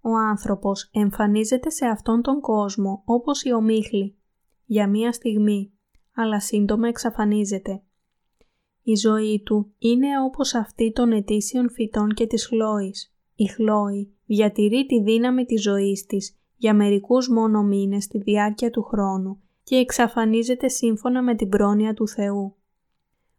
[0.00, 4.18] Ο άνθρωπος εμφανίζεται σε αυτόν τον κόσμο όπως η ομίχλη,
[4.64, 5.72] για μία στιγμή,
[6.14, 7.82] αλλά σύντομα εξαφανίζεται.
[8.90, 13.14] Η ζωή του είναι όπως αυτή των ετήσιων φυτών και της χλώης.
[13.34, 18.82] Η Χλόη διατηρεί τη δύναμη της ζωής της για μερικούς μόνο μήνες στη διάρκεια του
[18.82, 22.56] χρόνου και εξαφανίζεται σύμφωνα με την πρόνοια του Θεού.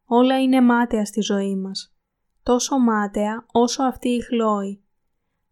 [0.06, 1.96] Όλα είναι μάταια στη ζωή μας.
[2.44, 4.84] Τόσο μάταια όσο αυτή η Χλόη.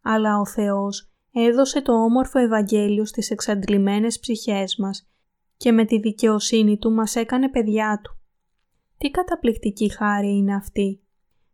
[0.01, 5.09] Αλλά ο Θεός έδωσε το όμορφο Ευαγγέλιο στις εξαντλημένες ψυχές μας
[5.57, 8.16] και με τη δικαιοσύνη Του μας έκανε παιδιά Του.
[8.97, 11.01] Τι καταπληκτική χάρη είναι αυτή.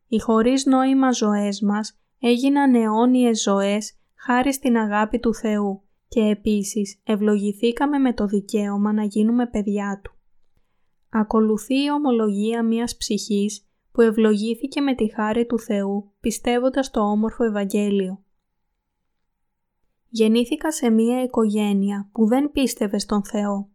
[0.07, 6.99] Οι χωρίς νόημα ζωές μας έγιναν αιώνιες ζωές χάρη στην αγάπη του Θεού και επίσης
[7.03, 10.11] ευλογηθήκαμε με το δικαίωμα να γίνουμε παιδιά Του.
[11.09, 17.43] Ακολουθεί η ομολογία μιας ψυχής που ευλογήθηκε με τη χάρη του Θεού πιστεύοντας το όμορφο
[17.43, 18.23] Ευαγγέλιο.
[20.09, 23.69] Γεννήθηκα σε μια οικογένεια που δεν πίστευε στον Θεό.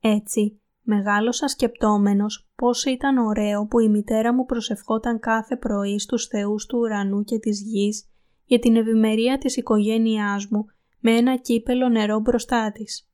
[0.00, 6.66] Έτσι, μεγάλωσα σκεπτόμενος πώς ήταν ωραίο που η μητέρα μου προσευχόταν κάθε πρωί στους θεούς
[6.66, 8.08] του ουρανού και της γης
[8.44, 10.66] για την ευημερία της οικογένειάς μου
[11.00, 13.10] με ένα κύπελο νερό μπροστά της.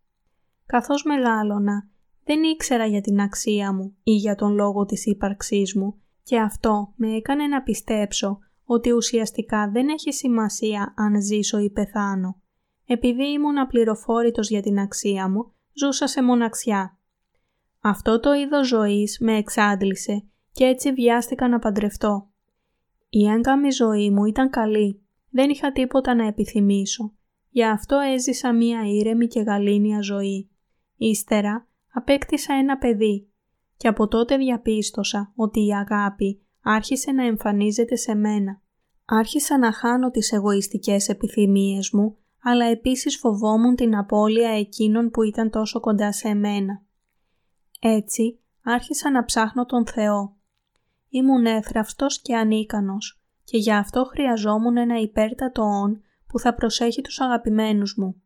[0.67, 1.89] Καθώς μεγάλωνα,
[2.25, 6.93] δεν ήξερα για την αξία μου ή για τον λόγο της ύπαρξής μου και αυτό
[6.97, 12.41] με έκανε να πιστέψω ότι ουσιαστικά δεν έχει σημασία αν ζήσω ή πεθάνω.
[12.87, 16.99] Επειδή ήμουν απληροφόρητος για την αξία μου, ζούσα σε μοναξιά.
[17.87, 22.31] Αυτό το είδος ζωής με εξάντλησε και έτσι βιάστηκα να παντρευτώ.
[23.09, 27.13] Η έγκαμη ζωή μου ήταν καλή, δεν είχα τίποτα να επιθυμήσω.
[27.51, 30.51] Γι' αυτό έζησα μία ήρεμη και γαλήνια ζωή.
[30.97, 33.29] Ύστερα απέκτησα ένα παιδί
[33.77, 38.61] και από τότε διαπίστωσα ότι η αγάπη άρχισε να εμφανίζεται σε μένα.
[39.05, 45.51] Άρχισα να χάνω τις εγωιστικές επιθυμίες μου, αλλά επίσης φοβόμουν την απώλεια εκείνων που ήταν
[45.51, 46.83] τόσο κοντά σε μένα.
[47.87, 50.37] Έτσι άρχισα να ψάχνω τον Θεό.
[51.09, 57.21] Ήμουν έθραυστος και ανίκανος και γι' αυτό χρειαζόμουν ένα υπέρτατο όν που θα προσέχει τους
[57.21, 58.23] αγαπημένους μου.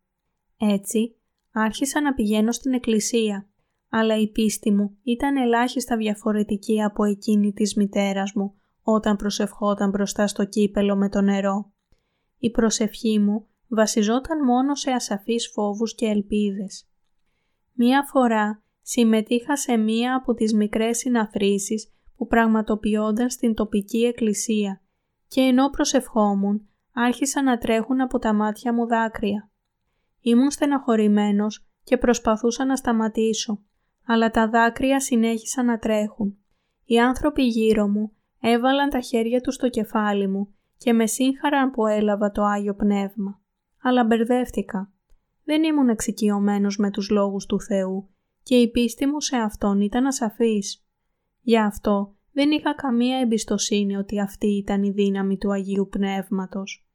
[0.57, 1.16] Έτσι
[1.53, 3.49] άρχισα να πηγαίνω στην εκκλησία,
[3.88, 10.27] αλλά η πίστη μου ήταν ελάχιστα διαφορετική από εκείνη της μητέρας μου όταν προσευχόταν μπροστά
[10.27, 11.73] στο κύπελο με το νερό.
[12.38, 16.88] Η προσευχή μου βασιζόταν μόνο σε ασαφείς φόβους και ελπίδες.
[17.73, 24.83] Μία φορά συμμετείχα σε μία από τις μικρές συναθρήσεις που πραγματοποιόνταν στην τοπική εκκλησία
[25.29, 29.51] και ενώ προσευχόμουν άρχισαν να τρέχουν από τα μάτια μου δάκρυα.
[30.20, 33.62] Ήμουν στεναχωρημένος και προσπαθούσα να σταματήσω,
[34.07, 36.38] αλλά τα δάκρυα συνέχισαν να τρέχουν.
[36.85, 41.87] Οι άνθρωποι γύρω μου έβαλαν τα χέρια τους στο κεφάλι μου και με σύγχαραν που
[41.87, 43.40] έλαβα το Άγιο Πνεύμα.
[43.83, 44.92] Αλλά μπερδεύτηκα.
[45.44, 48.09] Δεν ήμουν εξοικειωμένος με τους λόγους του Θεού
[48.48, 50.84] και η πίστη μου σε Αυτόν ήταν ασαφής.
[51.40, 56.88] Γι' αυτό δεν είχα καμία εμπιστοσύνη ότι αυτή ήταν η δύναμη του Αγίου Πνεύματος.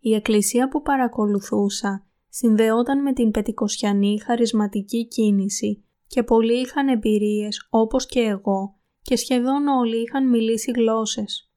[0.00, 8.06] Η εκκλησία που παρακολουθούσα συνδεόταν με την πετικοσιανή χαρισματική κίνηση και πολλοί είχαν εμπειρίες όπως
[8.06, 11.50] και εγώ και σχεδόν όλοι είχαν μιλήσει γλώσσες.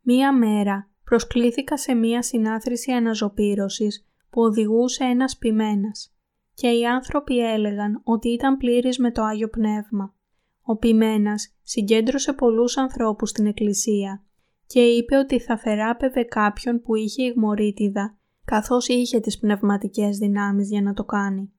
[0.00, 6.13] Μία μέρα προσκλήθηκα σε μία συνάθρηση αναζωπήρωσης που οδηγούσε ένας ποιμένας
[6.54, 10.14] και οι άνθρωποι έλεγαν ότι ήταν πλήρης με το Άγιο Πνεύμα.
[10.62, 14.24] Ο ποιμένας συγκέντρωσε πολλούς ανθρώπους στην εκκλησία
[14.66, 20.82] και είπε ότι θα θεράπευε κάποιον που είχε ηγμορίτιδα καθώς είχε τις πνευματικές δυνάμεις για
[20.82, 21.52] να το κάνει.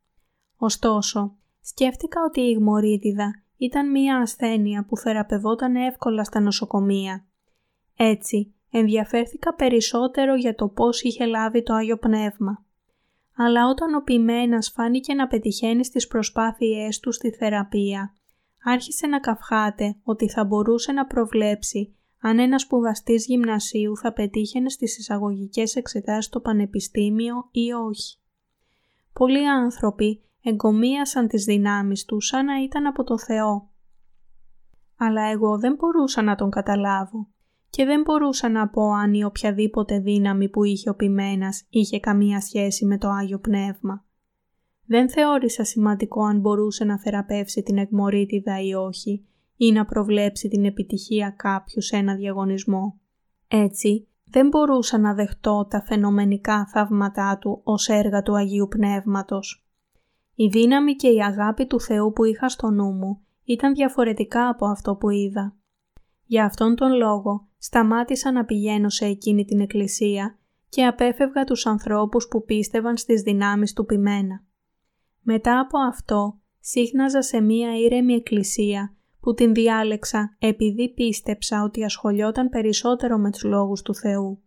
[0.58, 7.25] Ωστόσο, σκέφτηκα ότι η ηγμορίτιδα ήταν μία ασθένεια που θεραπευόταν εύκολα στα νοσοκομεία.
[7.95, 12.64] Έτσι, ενδιαφέρθηκα περισσότερο για το πώς είχε λάβει το Άγιο Πνεύμα.
[13.36, 18.13] Αλλά όταν ο ποιμένας φάνηκε να πετυχαίνει στις προσπάθειές του στη θεραπεία,
[18.63, 24.98] άρχισε να καυχάται ότι θα μπορούσε να προβλέψει αν ένας σπουδαστής γυμνασίου θα πετύχαινε στις
[24.98, 28.17] εισαγωγικές εξετάσεις στο πανεπιστήμιο ή όχι.
[29.13, 33.69] Πολλοί άνθρωποι εγκομίασαν τις δυνάμεις τους σαν να ήταν από το Θεό.
[34.98, 37.28] Αλλά εγώ δεν μπορούσα να τον καταλάβω
[37.75, 42.41] και δεν μπορούσα να πω αν η οποιαδήποτε δύναμη που είχε ο ποιμένας είχε καμία
[42.41, 44.05] σχέση με το Άγιο Πνεύμα.
[44.85, 49.25] Δεν θεώρησα σημαντικό αν μπορούσε να θεραπεύσει την εκμορίτιδα ή όχι
[49.57, 52.99] ή να προβλέψει την επιτυχία κάποιου σε ένα διαγωνισμό.
[53.47, 59.65] Έτσι, δεν μπορούσα να δεχτώ τα φαινομενικά θαύματά του ως έργα του Αγίου Πνεύματος.
[60.35, 64.65] Η δύναμη και η αγάπη του Θεού που είχα στο νου μου ήταν διαφορετικά από
[64.65, 65.55] αυτό που είδα.
[66.25, 70.38] Για αυτόν τον λόγο σταμάτησα να πηγαίνω σε εκείνη την εκκλησία
[70.69, 74.43] και απέφευγα τους ανθρώπους που πίστευαν στις δυνάμεις του ποιμένα.
[75.21, 82.49] Μετά από αυτό σύχναζα σε μία ήρεμη εκκλησία που την διάλεξα επειδή πίστεψα ότι ασχολιόταν
[82.49, 84.43] περισσότερο με τους λόγους του Θεού.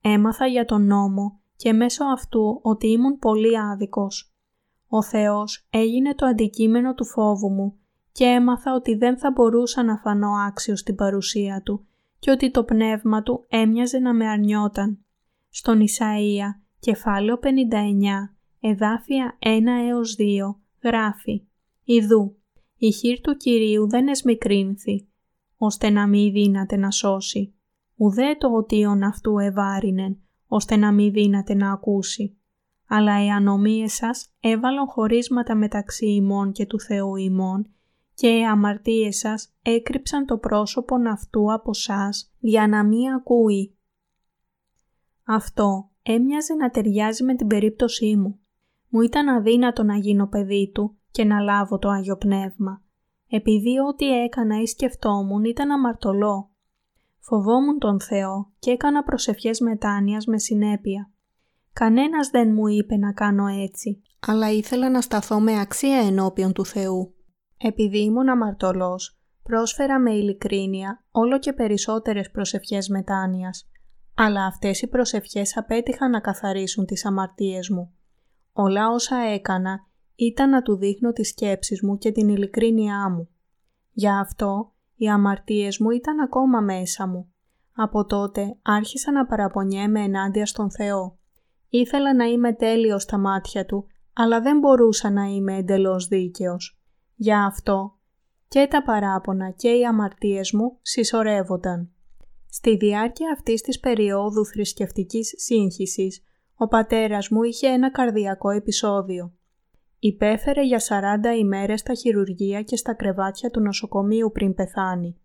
[0.00, 4.34] Έμαθα για τον νόμο και μέσω αυτού ότι ήμουν πολύ άδικος.
[4.88, 7.78] Ο Θεός έγινε το αντικείμενο του φόβου μου
[8.12, 11.86] και έμαθα ότι δεν θα μπορούσα να φανώ άξιος στην παρουσία Του
[12.18, 14.98] και ότι το πνεύμα Του έμοιαζε να με αρνιόταν.
[15.50, 17.46] Στον Ισαΐα, κεφάλαιο 59,
[18.60, 19.46] εδάφια 1
[19.88, 20.22] έως 2,
[20.82, 21.46] γράφει
[21.84, 22.36] «Ιδού,
[22.76, 25.08] η χείρ του Κυρίου δεν εσμικρύνθη,
[25.56, 27.54] ώστε να μη δύναται να σώσει,
[27.96, 32.36] ουδέ το οτίον αυτού ευάρινεν, ώστε να μη δύναται να ακούσει.
[32.88, 37.70] Αλλά οι ανομίες σας έβαλον χωρίσματα μεταξύ ημών και του Θεού ημών
[38.22, 43.76] και οι αμαρτίες σας έκρυψαν το πρόσωπον αυτού από σας για να μη ακούει.
[45.24, 48.38] Αυτό έμοιαζε να ταιριάζει με την περίπτωσή μου.
[48.88, 52.82] Μου ήταν αδύνατο να γίνω παιδί του και να λάβω το Άγιο Πνεύμα,
[53.28, 56.50] επειδή ό,τι έκανα ή σκεφτόμουν ήταν αμαρτωλό.
[57.18, 61.10] Φοβόμουν τον Θεό και έκανα προσευχές μετάνοιας με συνέπεια.
[61.72, 66.64] Κανένας δεν μου είπε να κάνω έτσι, αλλά ήθελα να σταθώ με αξία ενώπιον του
[66.64, 67.14] Θεού.
[67.64, 73.70] Επειδή ήμουν αμαρτωλός, πρόσφερα με ειλικρίνεια όλο και περισσότερες προσευχές μετάνοιας,
[74.14, 77.92] αλλά αυτές οι προσευχές απέτυχαν να καθαρίσουν τις αμαρτίες μου.
[78.52, 83.28] Όλα όσα έκανα ήταν να του δείχνω τις σκέψεις μου και την ειλικρίνειά μου.
[83.92, 87.32] Γι' αυτό οι αμαρτίες μου ήταν ακόμα μέσα μου.
[87.74, 91.18] Από τότε άρχισα να παραπονιέμαι ενάντια στον Θεό.
[91.68, 96.81] Ήθελα να είμαι τέλειος στα μάτια Του, αλλά δεν μπορούσα να είμαι εντελώς δίκαιος.
[97.14, 97.96] Γι' αυτό
[98.48, 101.90] και τα παράπονα και οι αμαρτίες μου συσσωρεύονταν.
[102.50, 106.22] Στη διάρκεια αυτής της περίοδου θρησκευτικής σύγχυσης,
[106.54, 109.32] ο πατέρας μου είχε ένα καρδιακό επεισόδιο.
[109.98, 115.16] Υπέφερε για 40 ημέρες στα χειρουργεία και στα κρεβάτια του νοσοκομείου πριν πεθάνει.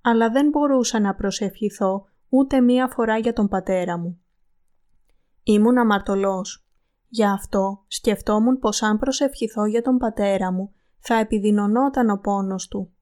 [0.00, 4.20] Αλλά δεν μπορούσα να προσευχηθώ ούτε μία φορά για τον πατέρα μου.
[5.42, 6.66] Ήμουν αμαρτωλός.
[7.08, 10.74] Γι' αυτό σκεφτόμουν πως αν προσευχηθώ για τον πατέρα μου
[11.06, 12.92] θα επιδεινωνόταν ο πόνος του.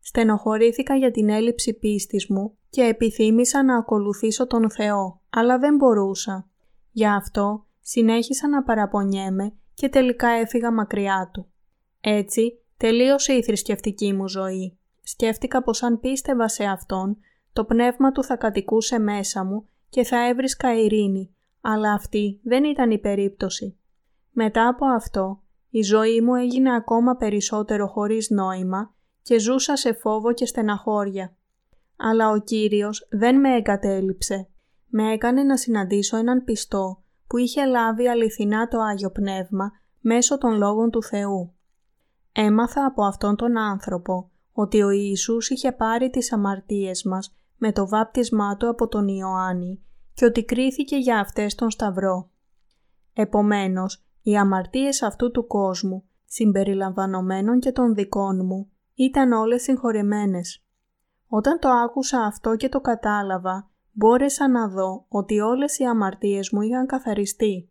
[0.00, 6.48] Στενοχωρήθηκα για την έλλειψη πίστης μου και επιθύμησα να ακολουθήσω τον Θεό, αλλά δεν μπορούσα.
[6.90, 11.46] Γι' αυτό συνέχισα να παραπονιέμαι και τελικά έφυγα μακριά του.
[12.00, 14.78] Έτσι, τελείωσε η θρησκευτική μου ζωή.
[15.02, 17.16] Σκέφτηκα πως αν πίστευα σε Αυτόν,
[17.52, 22.90] το πνεύμα του θα κατοικούσε μέσα μου και θα έβρισκα ειρήνη, αλλά αυτή δεν ήταν
[22.90, 23.76] η περίπτωση.
[24.30, 25.42] Μετά από αυτό,
[25.76, 31.36] η ζωή μου έγινε ακόμα περισσότερο χωρίς νόημα και ζούσα σε φόβο και στεναχώρια.
[31.96, 34.48] Αλλά ο Κύριος δεν με εγκατέλειψε.
[34.86, 40.56] Με έκανε να συναντήσω έναν πιστό που είχε λάβει αληθινά το Άγιο Πνεύμα μέσω των
[40.56, 41.54] λόγων του Θεού.
[42.32, 47.88] Έμαθα από αυτόν τον άνθρωπο ότι ο Ιησούς είχε πάρει τις αμαρτίες μας με το
[47.88, 49.84] βάπτισμά του από τον Ιωάννη
[50.14, 52.30] και ότι κρίθηκε για αυτές τον Σταυρό.
[53.12, 60.64] Επομένως, οι αμαρτίες αυτού του κόσμου, συμπεριλαμβανομένων και των δικών μου, ήταν όλες συγχωρεμένες.
[61.26, 66.60] Όταν το άκουσα αυτό και το κατάλαβα, μπόρεσα να δω ότι όλες οι αμαρτίες μου
[66.60, 67.70] είχαν καθαριστεί.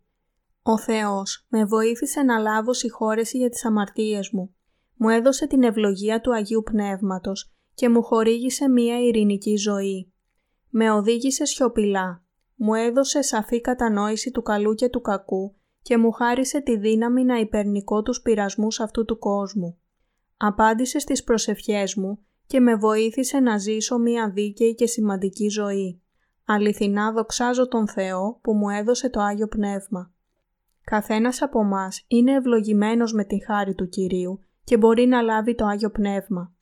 [0.62, 4.54] Ο Θεός με βοήθησε να λάβω συγχώρεση για τις αμαρτίες μου.
[4.96, 10.12] Μου έδωσε την ευλογία του Αγίου Πνεύματος και μου χορήγησε μία ειρηνική ζωή.
[10.68, 12.22] Με οδήγησε σιωπηλά.
[12.54, 17.38] Μου έδωσε σαφή κατανόηση του καλού και του κακού και μου χάρισε τη δύναμη να
[17.38, 19.78] υπερνικώ τους πειρασμούς αυτού του κόσμου.
[20.36, 26.02] Απάντησε στις προσευχές μου και με βοήθησε να ζήσω μία δίκαιη και σημαντική ζωή.
[26.44, 30.12] Αληθινά δοξάζω τον Θεό που μου έδωσε το Άγιο Πνεύμα.
[30.84, 35.66] Καθένας από μας είναι ευλογημένος με την χάρη του Κυρίου και μπορεί να λάβει το
[35.66, 36.54] Άγιο Πνεύμα.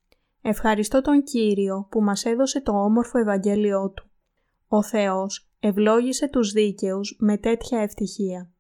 [0.43, 4.11] Ευχαριστώ τον Κύριο που μας έδωσε το όμορφο Ευαγγέλιό Του.
[4.69, 8.52] Ο Θεός ευλόγησε τους δίκαιους με τέτοια ευτυχία.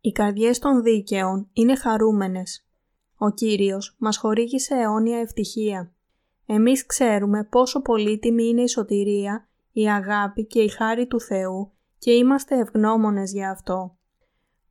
[0.00, 2.66] Οι καρδιές των δίκαιων είναι χαρούμενες.
[3.16, 5.92] Ο Κύριος μας χορήγησε αιώνια ευτυχία.
[6.46, 12.12] Εμείς ξέρουμε πόσο πολύτιμη είναι η σωτηρία, η αγάπη και η χάρη του Θεού και
[12.12, 13.96] είμαστε ευγνώμονες για αυτό.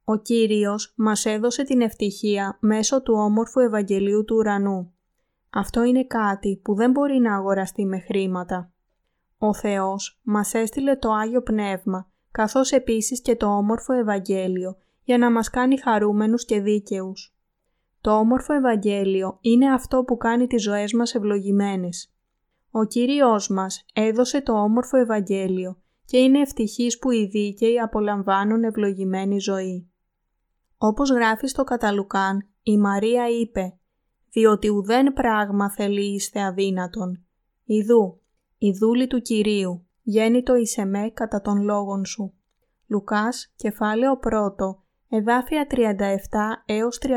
[0.03, 4.93] Ο Κύριος μας έδωσε την ευτυχία μέσω του όμορφου Ευαγγελίου του ουρανού.
[5.49, 8.71] Αυτό είναι κάτι που δεν μπορεί να αγοραστεί με χρήματα.
[9.37, 14.77] Ο Θεός μας έστειλε το Άγιο Πνεύμα, καθώς επίσης και το όμορφο Ευαγγέλιο,
[15.09, 17.35] για να μας κάνει χαρούμενους και δίκαιους.
[18.01, 22.13] Το όμορφο Ευαγγέλιο είναι αυτό που κάνει τις ζωές μας ευλογημένες.
[22.71, 29.39] Ο Κύριος μας έδωσε το όμορφο Ευαγγέλιο και είναι ευτυχής που οι δίκαιοι απολαμβάνουν ευλογημένη
[29.39, 29.89] ζωή.
[30.77, 33.77] Όπως γράφει στο Καταλουκάν, η Μαρία είπε
[34.31, 37.25] «Διότι ουδέν πράγμα θέλει είστε αδύνατον.
[37.65, 38.21] Ιδού,
[38.57, 42.33] η δούλη του Κυρίου, γέννητο εις εμέ κατά των λόγων σου».
[42.87, 45.75] Λουκάς, κεφάλαιο 1, εδάφια 37
[46.65, 47.09] έως 38.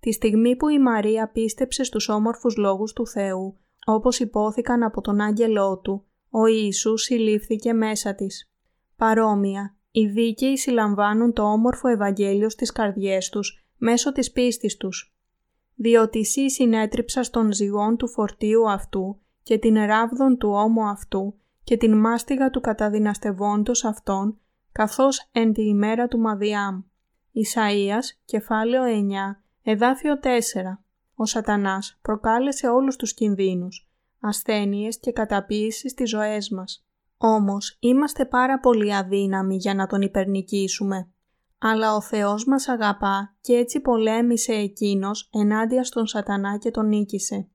[0.00, 5.20] Τη στιγμή που η Μαρία πίστεψε στους όμορφους λόγους του Θεού, όπως υπόθηκαν από τον
[5.20, 8.50] άγγελό του, ο Ιησούς συλλήφθηκε μέσα της.
[8.96, 15.14] Παρόμοια, οι δίκαιοι συλλαμβάνουν το όμορφο Ευαγγέλιο στις καρδιές τους μέσω της πίστης τους.
[15.74, 21.76] Διότι εσύ συνέτριψας στον ζυγόν του φορτίου αυτού και την ράβδον του ώμου αυτού και
[21.76, 24.38] την μάστιγα του καταδυναστευόντος αυτών,
[24.74, 26.82] καθώς εν τη ημέρα του Μαδιάμ.
[27.32, 30.28] Ισαΐας, κεφάλαιο 9, εδάφιο 4.
[31.14, 33.88] Ο σατανάς προκάλεσε όλους τους κινδύνους,
[34.20, 36.86] ασθένειες και καταποίηση στις ζωές μας.
[37.16, 41.08] Όμως είμαστε πάρα πολύ αδύναμοι για να τον υπερνικήσουμε.
[41.58, 47.48] Αλλά ο Θεός μας αγαπά και έτσι πολέμησε Εκείνος ενάντια στον σατανά και τον νίκησε.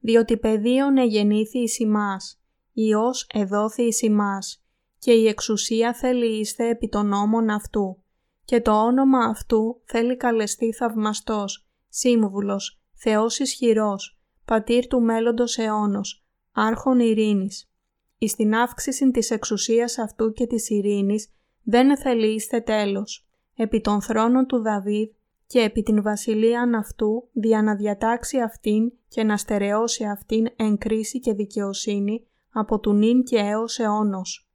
[0.00, 2.40] Διότι πεδίον εγεννήθη εις ημάς,
[2.72, 4.59] Υιός εδόθη εις ημάς
[5.00, 8.02] και η εξουσία θέλει είστε επί των νόμων αυτού.
[8.44, 17.00] Και το όνομα αυτού θέλει καλεστεί θαυμαστός, σύμβουλος, Θεός ισχυρός, πατήρ του μέλλοντος αιώνος, άρχον
[17.00, 17.70] ειρήνης.
[18.18, 21.32] Εις την αύξηση της εξουσίας αυτού και της ειρήνης
[21.62, 25.08] δεν θελείστε τέλος, επί των θρόνων του Δαβίδ
[25.46, 31.20] και επί την βασιλείαν αυτού δια να διατάξει αυτήν και να στερεώσει αυτήν εν κρίση
[31.20, 34.49] και δικαιοσύνη από του νυν και έως αιώνος.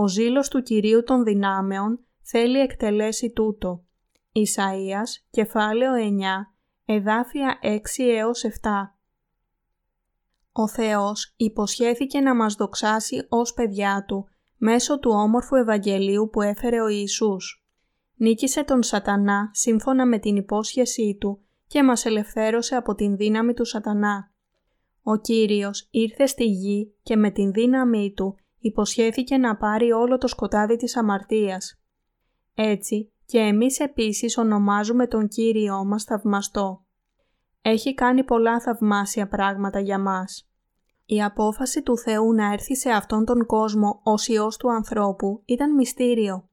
[0.00, 3.84] Ο ζήλος του Κυρίου των δυνάμεων θέλει εκτελέσει τούτο.
[4.32, 8.50] Ισαΐας, κεφάλαιο 9, εδάφια 6 έως 7.
[10.52, 16.80] Ο Θεός υποσχέθηκε να μας δοξάσει ως παιδιά Του μέσω του όμορφου Ευαγγελίου που έφερε
[16.80, 17.66] ο Ιησούς.
[18.16, 23.64] Νίκησε τον σατανά σύμφωνα με την υπόσχεσή Του και μας ελευθέρωσε από την δύναμη του
[23.64, 24.32] σατανά.
[25.02, 30.26] Ο Κύριος ήρθε στη γη και με την δύναμή Του υποσχέθηκε να πάρει όλο το
[30.26, 31.80] σκοτάδι της αμαρτίας.
[32.54, 36.84] Έτσι και εμείς επίσης ονομάζουμε τον Κύριό μας θαυμαστό.
[37.62, 40.50] Έχει κάνει πολλά θαυμάσια πράγματα για μας.
[41.06, 45.74] Η απόφαση του Θεού να έρθει σε αυτόν τον κόσμο ως Υιός του ανθρώπου ήταν
[45.74, 46.48] μυστήριο.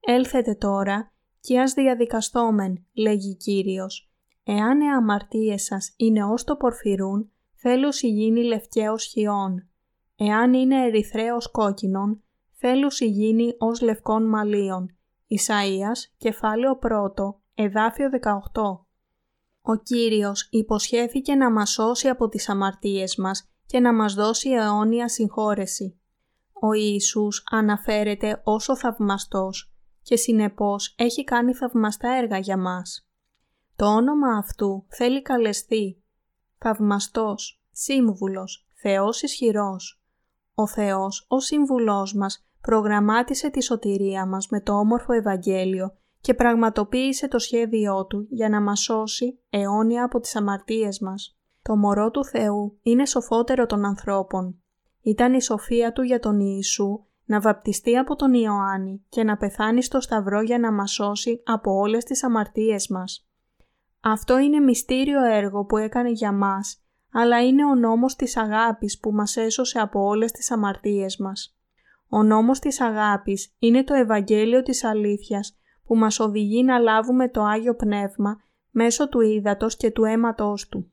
[0.00, 4.10] «Έλθετε τώρα και ας διαδικαστόμεν», λέγει Κύριος.
[4.44, 9.68] «Εάν οι αμαρτίες σας είναι ως το πορφυρούν, θέλουσι γίνει λευκαίος χιών.
[10.16, 14.96] Εάν είναι ερυθραίος κόκκινον, θέλουσι γίνει ως λευκών μαλλίων.
[15.28, 18.86] Ισαΐας, κεφάλαιο 1, εδάφιο 18.
[19.62, 25.08] Ο Κύριος υποσχέθηκε να μας σώσει από τις αμαρτίες μας και να μας δώσει αιώνια
[25.08, 25.98] συγχώρεση.
[26.52, 33.08] Ο Ιησούς αναφέρεται όσο θαυμαστός και συνεπώς έχει κάνει θαυμαστά έργα για μας.
[33.76, 36.02] Το όνομα αυτού θέλει καλεστεί
[36.58, 39.95] θαυμαστός, σύμβουλος, Θεός ισχυρός.
[40.58, 47.28] Ο Θεός, ο σύμβουλός μας, προγραμμάτισε τη σωτηρία μας με το όμορφο Ευαγγέλιο και πραγματοποίησε
[47.28, 51.38] το σχέδιό Του για να μας σώσει αιώνια από τις αμαρτίες μας.
[51.62, 54.60] Το μωρό του Θεού είναι σοφότερο των ανθρώπων.
[55.02, 59.82] Ήταν η σοφία Του για τον Ιησού να βαπτιστεί από τον Ιωάννη και να πεθάνει
[59.82, 63.28] στο σταυρό για να μας σώσει από όλες τις αμαρτίες μας.
[64.00, 66.80] Αυτό είναι μυστήριο έργο που έκανε για μας,
[67.12, 71.56] αλλά είναι ο νόμος της αγάπης που μας έσωσε από όλες τις αμαρτίες μας.
[72.08, 77.42] Ο νόμος της αγάπης είναι το Ευαγγέλιο της αλήθειας που μας οδηγεί να λάβουμε το
[77.42, 78.36] Άγιο Πνεύμα
[78.70, 80.90] μέσω του ύδατος και του αίματός Του.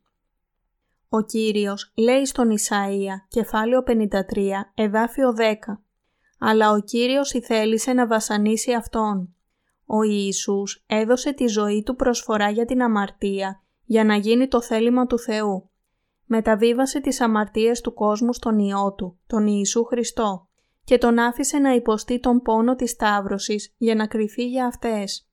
[1.09, 5.81] Ο Κύριος λέει στον Ισαΐα, κεφάλαιο 53, εδάφιο 10
[6.39, 9.35] «Αλλά ο Κύριος ηθέλησε να βασανίσει Αυτόν».
[9.85, 15.07] Ο Ιησούς έδωσε τη ζωή Του προσφορά για την αμαρτία για να γίνει το θέλημα
[15.07, 15.69] του Θεού.
[16.35, 20.47] Μεταβίβασε τις αμαρτίες του κόσμου στον Υιό Του, τον Ιησού Χριστό,
[20.83, 25.29] και τον άφησε να υποστεί τον πόνο της Σταύρωσης για να κρυθεί για αυτές.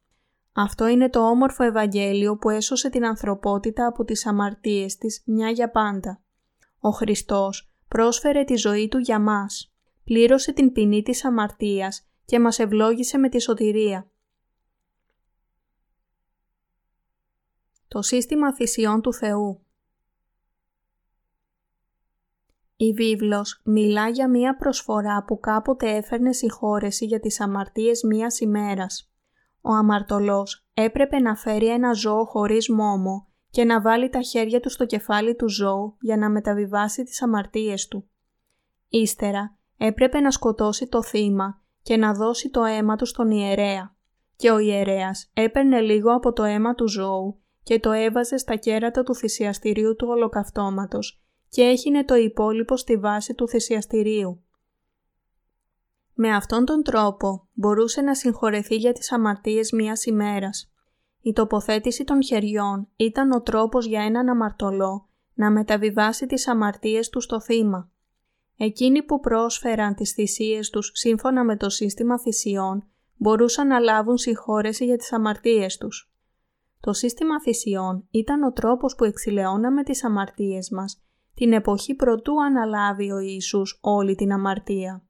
[0.53, 5.70] Αυτό είναι το όμορφο Ευαγγέλιο που έσωσε την ανθρωπότητα από τις αμαρτίες της μια για
[5.70, 6.22] πάντα.
[6.78, 9.72] Ο Χριστός πρόσφερε τη ζωή Του για μας,
[10.05, 14.11] πλήρωσε την ποινή της αμαρτίας και μας ευλόγησε με τη σωτηρία.
[17.88, 19.64] Το σύστημα θυσιών του Θεού
[22.83, 29.12] Η βίβλος μιλά για μία προσφορά που κάποτε έφερνε συγχώρεση για τις αμαρτίες μίας ημέρας.
[29.61, 34.70] Ο αμαρτωλός έπρεπε να φέρει ένα ζώο χωρίς μόμο και να βάλει τα χέρια του
[34.70, 38.09] στο κεφάλι του ζώου για να μεταβιβάσει τις αμαρτίες του.
[38.89, 43.95] Ύστερα έπρεπε να σκοτώσει το θύμα και να δώσει το αίμα του στον ιερέα.
[44.37, 49.03] Και ο ιερέας έπαιρνε λίγο από το αίμα του ζώου και το έβαζε στα κέρατα
[49.03, 54.42] του θυσιαστηρίου του ολοκαυτώματος και έχινε το υπόλοιπο στη βάση του θυσιαστηρίου.
[56.14, 60.72] Με αυτόν τον τρόπο μπορούσε να συγχωρεθεί για τις αμαρτίες μίας ημέρας.
[61.22, 67.20] Η τοποθέτηση των χεριών ήταν ο τρόπος για έναν αμαρτωλό να μεταβιβάσει τις αμαρτίες του
[67.20, 67.90] στο θύμα.
[68.57, 72.84] Εκείνοι που πρόσφεραν τις θυσίες τους σύμφωνα με το σύστημα θυσιών
[73.16, 76.12] μπορούσαν να λάβουν συγχώρεση για τις αμαρτίες τους.
[76.80, 81.03] Το σύστημα θυσιών ήταν ο τρόπος που εξηλαιώναμε τις αμαρτίες μας
[81.41, 85.03] την εποχή προτού αναλάβει ο Ιησούς όλη την αμαρτία.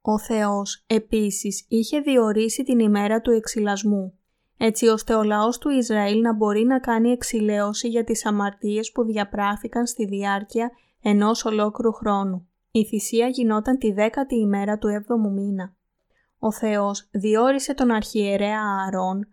[0.00, 4.18] Ο Θεός επίσης είχε διορίσει την ημέρα του εξυλασμού,
[4.56, 9.04] έτσι ώστε ο λαός του Ισραήλ να μπορεί να κάνει εξηλαίωση για τις αμαρτίες που
[9.04, 10.70] διαπράχθηκαν στη διάρκεια
[11.02, 12.48] ενός ολόκληρου χρόνου.
[12.70, 15.74] Η θυσία γινόταν τη δέκατη ημέρα του έβδομου μήνα.
[16.38, 19.26] Ο Θεός διόρισε τον αρχιερέα Ααρών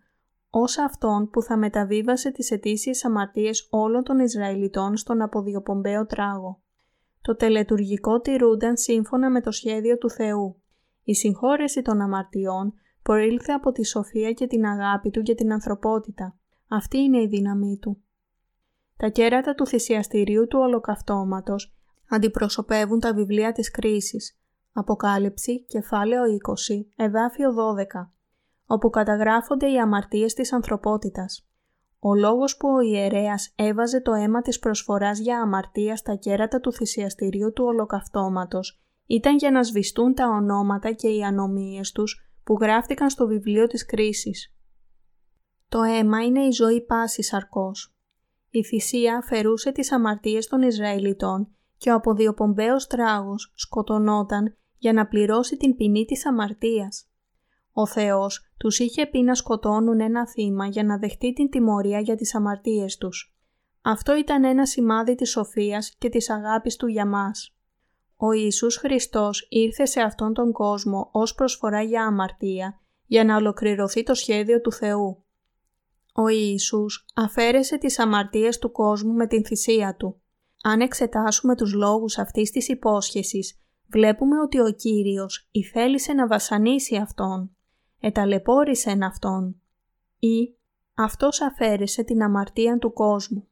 [0.58, 6.60] ως αυτόν που θα μεταβίβασε τις αιτήσιες αμαρτίες όλων των Ισραηλιτών στον αποδιοπομπαίο τράγο.
[7.22, 10.56] Το τελετουργικό τηρούνταν σύμφωνα με το σχέδιο του Θεού.
[11.04, 16.36] Η συγχώρεση των αμαρτιών προήλθε από τη σοφία και την αγάπη του για την ανθρωπότητα.
[16.68, 18.02] Αυτή είναι η δύναμή του.
[18.96, 21.74] Τα κέρατα του θυσιαστηρίου του ολοκαυτώματος
[22.08, 24.38] αντιπροσωπεύουν τα βιβλία της κρίσης.
[24.72, 28.15] Αποκάλυψη, κεφάλαιο 20, εδάφιο 12
[28.66, 31.48] όπου καταγράφονται οι αμαρτίες της ανθρωπότητας.
[31.98, 36.72] Ο λόγος που ο ιερέας έβαζε το αίμα της προσφοράς για αμαρτία στα κέρατα του
[36.72, 43.10] θυσιαστηρίου του ολοκαυτώματος ήταν για να σβηστούν τα ονόματα και οι ανομίες τους που γράφτηκαν
[43.10, 44.54] στο βιβλίο της κρίσης.
[45.68, 47.96] Το αίμα είναι η ζωή πάσης σαρκός.
[48.50, 55.56] Η θυσία αφαιρούσε τις αμαρτίες των Ισραηλιτών και ο αποδιοπομπαίος τράγος σκοτωνόταν για να πληρώσει
[55.56, 57.08] την ποινή της αμαρτίας.
[57.78, 62.16] Ο Θεός τους είχε πει να σκοτώνουν ένα θύμα για να δεχτεί την τιμωρία για
[62.16, 63.36] τις αμαρτίες τους.
[63.82, 67.56] Αυτό ήταν ένα σημάδι της σοφίας και της αγάπης Του για μας.
[68.16, 74.02] Ο Ιησούς Χριστός ήρθε σε αυτόν τον κόσμο ως προσφορά για αμαρτία για να ολοκληρωθεί
[74.02, 75.24] το σχέδιο του Θεού.
[76.12, 80.20] Ο Ιησούς αφαίρεσε τις αμαρτίες του κόσμου με την θυσία Του.
[80.62, 87.55] Αν εξετάσουμε τους λόγους αυτής της υπόσχεσης, βλέπουμε ότι ο Κύριος ηθέλησε να βασανίσει Αυτόν
[88.00, 89.60] εταλαιπώρησεν Αυτόν
[90.18, 90.56] ή
[90.98, 93.48] Αυτός αφαίρεσε την αμαρτία του κόσμου.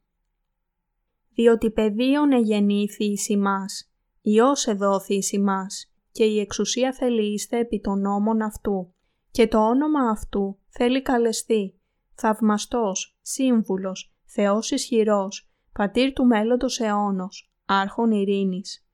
[1.34, 8.01] Διότι παιδίον εγεννήθη εις ημάς, Υιός εδόθη εις ημάς, και η εξουσία θελήστε επί των
[8.01, 8.95] νόμων αυτού.
[9.30, 11.80] και το όνομα αυτού θέλει καλεστεί,
[12.14, 18.86] θαυμαστός, σύμβουλος, Θεός ισχυρός, πατήρ του μέλλοντος αιώνος, άρχον ειρήνης.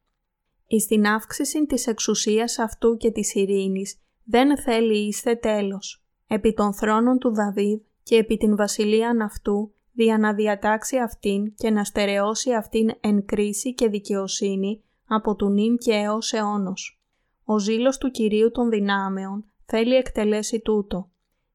[0.67, 6.05] Εις την αύξηση της εξουσίας αυτού και της ειρήνης δεν θέλει είστε τέλος.
[6.27, 11.71] Επί των θρόνων του Δαβίδ και επί την βασιλείαν αυτού, δια να διατάξει αυτήν και
[11.71, 17.01] να στερεώσει αυτήν εν κρίση και δικαιοσύνη από του νυν και έως αιώνος.
[17.45, 21.11] Ο ζήλος του Κυρίου των δυνάμεων θέλει εκτελέσει τούτο.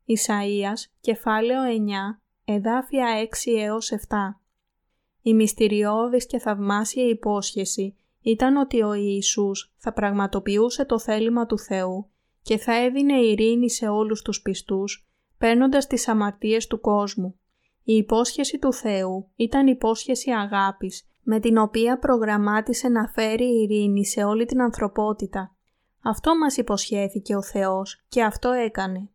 [0.07, 3.07] Ισαΐας, κεφάλαιο 9, εδάφια
[3.45, 3.97] 6 έως 7.
[5.21, 12.09] Η μυστηριώδης και θαυμάσια υπόσχεση ήταν ότι ο Ιησούς θα πραγματοποιούσε το θέλημα του Θεού
[12.46, 17.39] και θα έδινε ειρήνη σε όλους τους πιστούς, παίρνοντας τις αμαρτίες του κόσμου.
[17.84, 24.24] Η υπόσχεση του Θεού ήταν υπόσχεση αγάπης, με την οποία προγραμμάτισε να φέρει ειρήνη σε
[24.24, 25.56] όλη την ανθρωπότητα.
[26.04, 29.10] Αυτό μας υποσχέθηκε ο Θεός και αυτό έκανε.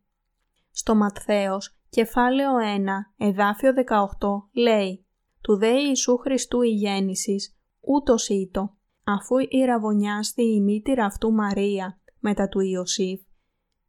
[0.71, 5.05] Στο Ματθαίος, κεφάλαιο 1, εδάφιο 18, λέει
[5.41, 12.47] «Του δε Ιησού Χριστού η γέννησης, ούτως ήτο, αφού ηραβωνιάστη η μήτηρα αυτού Μαρία, μετά
[12.47, 13.21] του Ιωσήφ,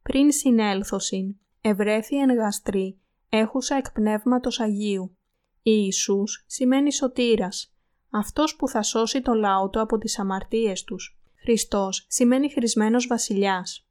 [0.03, 5.17] πριν συνέλθωσιν, ευρέθη εν γαστρή, έχουσα εκ πνεύματος Αγίου.
[5.63, 7.75] Ιησούς σημαίνει σωτήρας,
[8.11, 11.21] αυτός που θα σώσει το λαό του από τις αμαρτίες τους.
[11.35, 13.87] Χριστός σημαίνει χρησμένος βασιλιάς.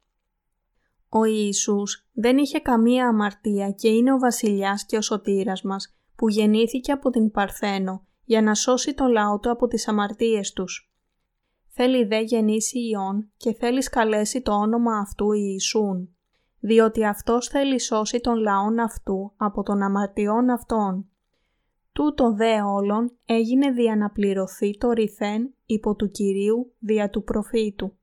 [1.08, 6.28] Ο Ιησούς δεν είχε καμία αμαρτία και είναι ο βασιλιάς και ο σωτήρας μας που
[6.28, 10.91] γεννήθηκε από την Παρθένο για να σώσει το λαό του από τις αμαρτίες τους.
[11.74, 16.16] Θέλει δε γεννήσει Υιόν και θέλεις σκαλέσει το όνομα αυτού Ιησούν,
[16.60, 21.06] διότι αυτός θέλει σώσει τον λαόν αυτού από των αμαρτιών αυτών.
[21.92, 27.96] Τούτο δε όλων έγινε δια να πληρωθεί το ρηθέν υπό του Κυρίου δια του προφήτου.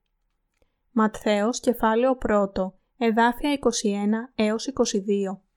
[0.91, 3.67] Ματθαίος κεφάλαιο 1, εδάφια 21
[4.35, 5.48] έως 22.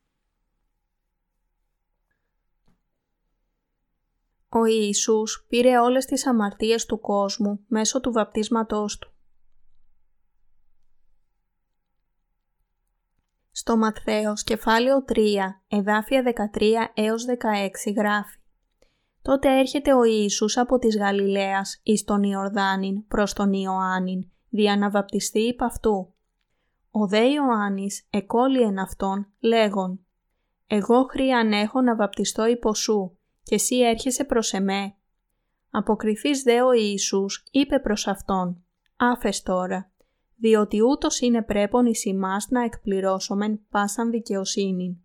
[4.55, 9.13] Ο Ιησούς πήρε όλες τις αμαρτίες του κόσμου μέσω του βαπτίσματός του.
[13.51, 18.39] Στο Ματθαίος κεφάλαιο 3, εδάφια 13 έως 16 γράφει
[19.23, 24.91] Τότε έρχεται ο Ιησούς από της Γαλιλαίας εις τον Ιορδάνην προς τον Ιωάννην, δια να
[24.91, 26.15] βαπτιστεί υπ' αυτού.
[26.91, 30.01] Ο δε Ιωάννης εκόλυεν αυτόν, λέγον
[30.67, 33.17] «Εγώ χρίαν έχω να βαπτιστώ υπό σου,
[33.53, 34.95] και εσύ έρχεσαι προς εμέ».
[35.71, 38.65] Αποκριθείς δε ο Ιησούς είπε προς αυτόν
[38.97, 39.93] «Άφες τώρα,
[40.37, 45.05] διότι ούτως είναι πρέπον εις ημάς να εκπληρώσομεν πάσαν δικαιοσύνη.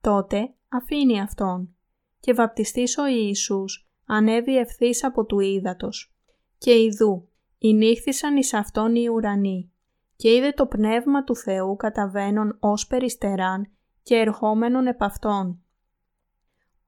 [0.00, 1.74] Τότε αφήνει αυτόν
[2.20, 6.14] και βαπτιστής ο Ιησούς ανέβη ευθύς από του ύδατος
[6.58, 7.28] και ιδού
[7.58, 9.72] νύχθησαν εις αυτόν οι ουρανοί
[10.16, 13.70] και είδε το πνεύμα του Θεού καταβαίνον ως περιστεράν
[14.02, 15.62] και ερχόμενον επ' αυτόν.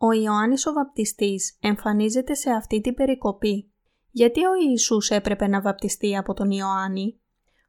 [0.05, 3.71] Ο Ιωάννης ο βαπτιστής εμφανίζεται σε αυτή την περικοπή.
[4.11, 7.21] Γιατί ο Ιησούς έπρεπε να βαπτιστεί από τον Ιωάννη;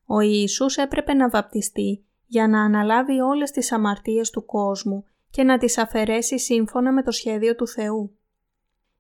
[0.06, 5.58] Ο Ιησούς έπρεπε να βαπτιστεί για να αναλάβει όλες τις αμαρτίες του κόσμου και να
[5.58, 8.18] τις αφαιρέσει σύμφωνα με το σχέδιο του Θεού.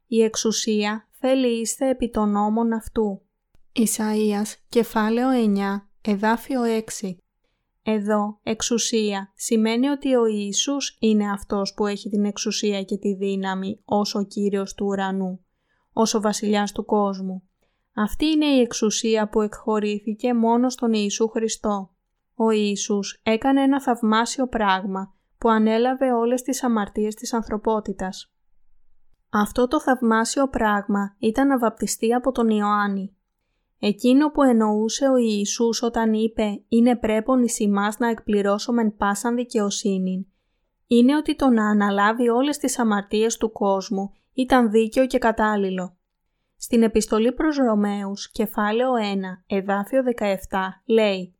[0.07, 3.21] Η εξουσία θέλει είστε επί των νόμων αυτού.
[3.75, 6.61] Ισαΐας, κεφάλαιο 9, εδάφιο
[7.01, 7.15] 6
[7.83, 13.81] Εδώ, εξουσία σημαίνει ότι ο Ιησούς είναι αυτός που έχει την εξουσία και τη δύναμη
[13.85, 15.45] ως ο Κύριος του ουρανού,
[15.93, 17.43] ως ο βασιλιάς του κόσμου.
[17.95, 21.91] Αυτή είναι η εξουσία που εκχωρήθηκε μόνο στον Ιησού Χριστό.
[22.35, 28.33] Ο Ιησούς έκανε ένα θαυμάσιο πράγμα που ανέλαβε όλες τις αμαρτίες της ανθρωπότητας.
[29.29, 33.12] Αυτό το θαυμάσιο πράγμα ήταν να βαπτιστεί από τον Ιωάννη.
[33.85, 40.27] Εκείνο που εννοούσε ο Ιησούς όταν είπε «Είναι πρέπον εις ημάς να εκπληρώσομεν πάσαν δικαιοσύνη»
[40.87, 45.97] είναι ότι το να αναλάβει όλες τις αμαρτίες του κόσμου ήταν δίκαιο και κατάλληλο.
[46.57, 48.97] Στην επιστολή προς Ρωμαίους, κεφάλαιο 1,
[49.47, 50.35] εδάφιο 17,
[50.85, 51.35] λέει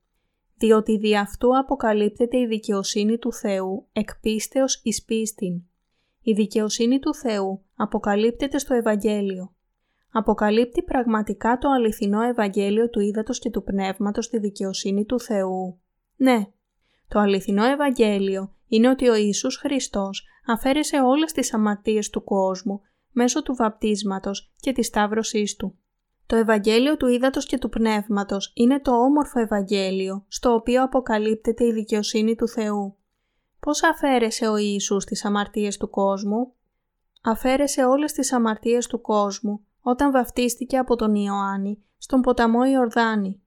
[0.58, 5.64] «Διότι δι' αυτού αποκαλύπτεται η δικαιοσύνη του Θεού εκ πίστεως εις πίστην».
[6.22, 9.54] Η δικαιοσύνη του Θεού αποκαλύπτεται στο Ευαγγέλιο.
[10.16, 15.80] Αποκαλύπτει πραγματικά το αληθινό Ευαγγέλιο του Ήδατος και του Πνεύματος στη δικαιοσύνη του Θεού.
[16.16, 16.48] Ναι,
[17.08, 23.44] το αληθινό Ευαγγέλιο είναι ότι ο Ιησούς Χριστός αφαίρεσε όλες τις αμαρτίες του κόσμου μέσω
[23.44, 25.78] του βαπτίσματος και της σταύρωσής του.
[26.26, 31.72] Το Ευαγγέλιο του Ήδατος και του Πνεύματος είναι το όμορφο Ευαγγέλιο στο οποίο αποκαλύπτεται η
[31.72, 32.96] δικαιοσύνη του Θεού.
[33.60, 36.54] Πώς αφαίρεσε ο Ιησούς τις αμαρτίες του κόσμου;
[37.22, 43.42] Αφαίρεσε όλες τις αμαρτίες του κόσμου όταν βαφτίστηκε από τον Ιωάννη στον ποταμό Ιορδάνη.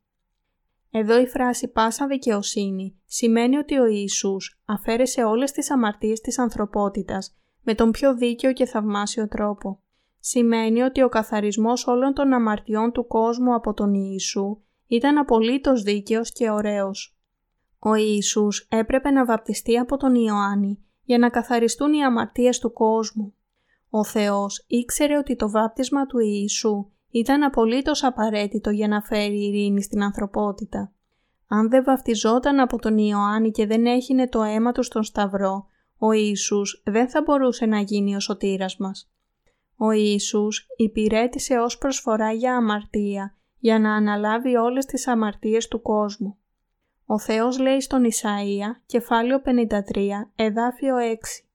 [0.90, 7.36] Εδώ η φράση «πάσα δικαιοσύνη» σημαίνει ότι ο Ιησούς αφαίρεσε όλες τις αμαρτίες της ανθρωπότητας
[7.62, 9.80] με τον πιο δίκαιο και θαυμάσιο τρόπο.
[10.20, 16.32] Σημαίνει ότι ο καθαρισμός όλων των αμαρτιών του κόσμου από τον Ιησού ήταν απολύτως δίκαιος
[16.32, 17.18] και ωραίος.
[17.78, 23.34] Ο Ιησούς έπρεπε να βαπτιστεί από τον Ιωάννη για να καθαριστούν οι αμαρτίες του κόσμου.
[23.90, 29.82] Ο Θεός ήξερε ότι το βάπτισμα του Ιησού ήταν απολύτως απαραίτητο για να φέρει ειρήνη
[29.82, 30.92] στην ανθρωπότητα.
[31.48, 35.66] Αν δεν βαφτιζόταν από τον Ιωάννη και δεν έχινε το αίμα του στον Σταυρό,
[35.98, 39.10] ο Ιησούς δεν θα μπορούσε να γίνει ο σωτήρας μας.
[39.76, 46.36] Ο Ιησούς υπηρέτησε ως προσφορά για αμαρτία για να αναλάβει όλες τις αμαρτίες του κόσμου.
[47.06, 51.45] Ο Θεός λέει στον Ισαΐα, κεφάλαιο 53, εδάφιο 6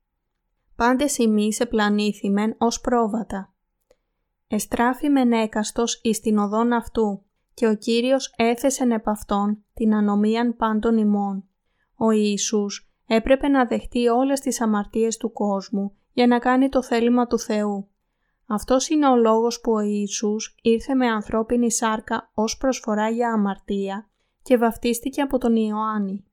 [0.81, 3.53] «Πάντες ημείς επλανήθημεν ως πρόβατα.
[4.47, 7.23] Εστράφη μεν έκαστος εις την οδόν αυτού
[7.53, 11.43] και ο Κύριος έθεσεν επ' αυτόν την ανομίαν πάντων ημών.
[11.95, 17.27] Ο Ιησούς έπρεπε να δεχτεί όλες τις αμαρτίες του κόσμου για να κάνει το θέλημα
[17.27, 17.87] του Θεού.
[18.45, 24.09] Αυτός είναι ο λόγος που ο Ιησούς ήρθε με ανθρώπινη σάρκα ως προσφορά για αμαρτία
[24.43, 26.25] και βαφτίστηκε από τον Ιωάννη.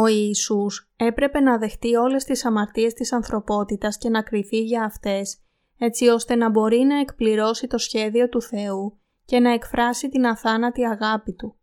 [0.00, 5.38] Ο Ιησούς έπρεπε να δεχτεί όλες τις αμαρτίες της ανθρωπότητας και να κριθεί για αυτές,
[5.78, 10.86] έτσι ώστε να μπορεί να εκπληρώσει το σχέδιο του Θεού και να εκφράσει την αθάνατη
[10.86, 11.56] αγάπη Του.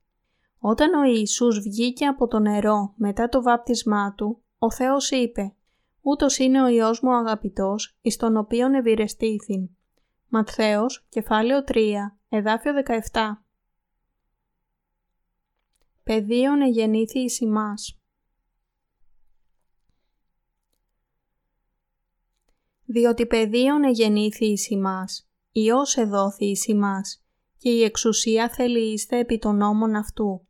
[0.60, 5.56] Όταν ο Ιησούς βγήκε από το νερό μετά το βάπτισμά Του, ο Θεός είπε
[6.02, 9.70] «Ούτως είναι ο Υιός μου αγαπητός, εις τον οποίον ευηρεστήθην».
[10.28, 12.74] Ματθαίος, κεφάλαιο 3, εδάφιο
[13.12, 13.44] 17
[16.04, 18.00] Παιδίον εγεννήθη εις ημάς.
[22.96, 27.24] Διότι παιδίον εγεννήθη εις ημάς, Υιός εδόθη εις ημάς,
[27.58, 30.48] και η εξουσία θέλει είστε επί των νόμων αυτού,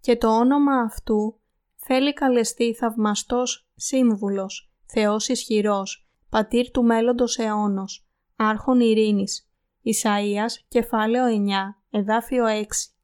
[0.00, 1.40] και το όνομα αυτού
[1.76, 9.50] θέλει καλεστεί θαυμαστός σύμβουλος, Θεός ισχυρός, πατήρ του μέλλοντος αιώνος, άρχον ειρήνης.
[9.84, 12.94] Ισαΐας, κεφάλαιο 9, εδάφιο 6.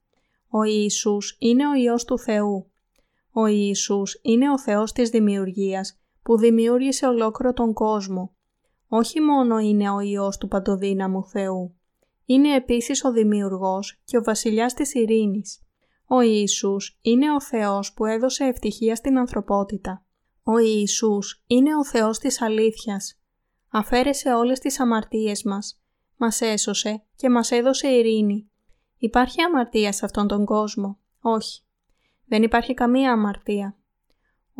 [0.48, 2.70] Ο Ιησούς είναι ο Υιός του Θεού.
[3.32, 8.32] Ο Ιησούς είναι ο Θεός της δημιουργίας που δημιούργησε ολόκληρο τον κόσμο.
[8.88, 11.74] Όχι μόνο είναι ο Υιός του Παντοδύναμου Θεού.
[12.24, 15.62] Είναι επίσης ο Δημιουργός και ο Βασιλιάς της Ειρήνης.
[16.06, 20.04] Ο Ιησούς είναι ο Θεός που έδωσε ευτυχία στην ανθρωπότητα.
[20.42, 23.20] Ο Ιησούς είναι ο Θεός της αλήθειας.
[23.68, 25.82] Αφαίρεσε όλες τις αμαρτίες μας.
[26.16, 28.50] Μας έσωσε και μας έδωσε ειρήνη.
[28.98, 31.62] Υπάρχει αμαρτία σε αυτόν τον κόσμο; Όχι.
[32.26, 33.77] Δεν υπάρχει καμία αμαρτία.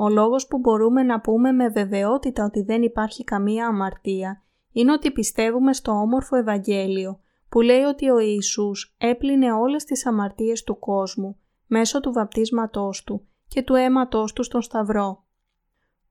[0.00, 4.42] Ο λόγος που μπορούμε να πούμε με βεβαιότητα ότι δεν υπάρχει καμία αμαρτία
[4.72, 10.64] είναι ότι πιστεύουμε στο όμορφο Ευαγγέλιο που λέει ότι ο Ιησούς έπλυνε όλες τις αμαρτίες
[10.64, 15.24] του κόσμου μέσω του βαπτίσματός του και του αίματός του στον Σταυρό.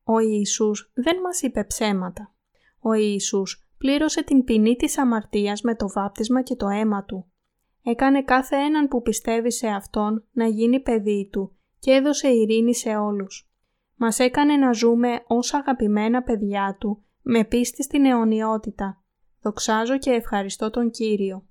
[0.04, 2.34] Ο Ιησούς δεν μας είπε ψέματα.
[2.80, 7.26] Ο Ιησούς πλήρωσε την ποινή της αμαρτίας με το βάπτισμα και το αίμα του.
[7.84, 12.96] Έκανε κάθε έναν που πιστεύει σε Αυτόν να γίνει παιδί Του και έδωσε ειρήνη σε
[12.96, 13.47] όλους.
[13.98, 19.02] Μας έκανε να ζούμε ως αγαπημένα παιδιά Του με πίστη στην αιωνιότητα.
[19.41, 21.48] Δοξάζω και ευχαριστώ τον Κύριο.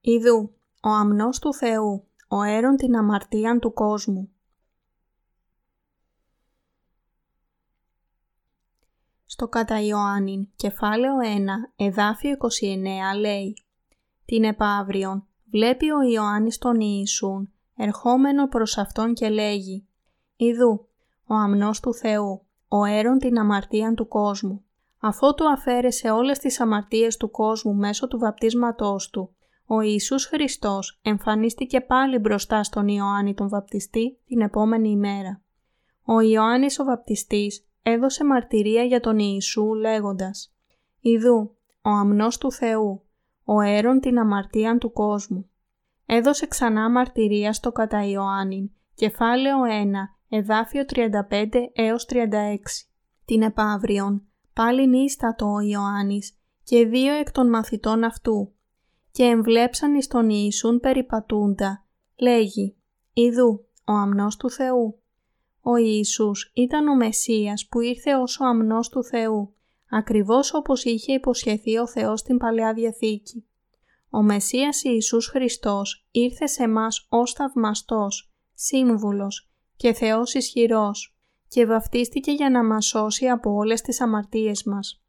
[0.00, 4.30] Ιδού, ο αμνός του Θεού, ο έρων την αμαρτίαν του κόσμου.
[9.26, 11.26] Στο κατά Ιωάννην, κεφάλαιο 1,
[11.76, 12.36] εδάφιο
[13.14, 13.54] 29 λέει
[14.24, 19.88] «Την επαύριον βλέπει ο Ιωάννης τον Ιησούν, ερχόμενο προς Αυτόν και λέγει
[20.36, 20.88] «Ιδού,
[21.26, 24.64] ο αμνός του Θεού, ο έρων την αμαρτίαν του κόσμου.
[25.00, 31.00] Αφού του αφαίρεσε όλες τις αμαρτίες του κόσμου μέσω του βαπτίσματός του, ο Ιησούς Χριστός
[31.02, 35.42] εμφανίστηκε πάλι μπροστά στον Ιωάννη τον βαπτιστή την επόμενη ημέρα.
[36.04, 40.54] Ο Ιωάννης ο βαπτιστής έδωσε μαρτυρία για τον Ιησού λέγοντας
[41.00, 43.02] «Ιδού, ο αμνός του Θεού,
[43.44, 45.50] ο έρων την αμαρτίαν του κόσμου».
[46.06, 49.68] Έδωσε ξανά μαρτυρία στο κατά Ιωάννη, κεφάλαιο 1,
[50.28, 52.16] εδάφιο 35 έως 36.
[53.24, 58.52] Την επαύριον, πάλι νύστατο ο Ιωάννης και δύο εκ των μαθητών αυτού
[59.10, 61.86] και εμβλέψαν εις τον Ιησούν περιπατούντα,
[62.16, 62.76] λέγει
[63.12, 65.00] «Ιδού, ο αμνός του Θεού».
[65.60, 69.54] Ο Ιησούς ήταν ο Μεσσίας που ήρθε ως ο αμνός του Θεού,
[69.90, 73.46] ακριβώς όπως είχε υποσχεθεί ο Θεός στην Παλαιά Διαθήκη.
[74.16, 81.16] Ο Μεσσίας Ιησούς Χριστός ήρθε σε μας ως θαυμαστός, σύμβουλος και Θεός ισχυρός
[81.48, 85.02] και βαφτίστηκε για να μας σώσει από όλες τις αμαρτίες μας.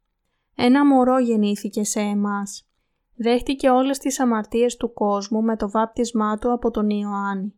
[0.54, 2.68] Ένα μωρό γεννήθηκε σε εμάς
[3.16, 7.54] Δέχτηκε όλες τις αμαρτίες του κόσμου με το βάπτισμά του από τον Ιωάννη.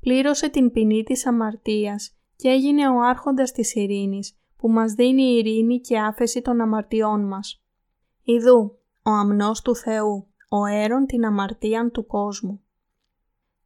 [0.00, 5.80] Πλήρωσε την ποινή της αμαρτίας και έγινε ο άρχοντας της ειρήνης που μας δίνει ειρήνη
[5.80, 7.62] και άφεση των αμαρτιών μας.
[8.22, 12.60] Ιδού, ο αμνός του Θεού, ο αίρον την αμαρτίαν του κόσμου.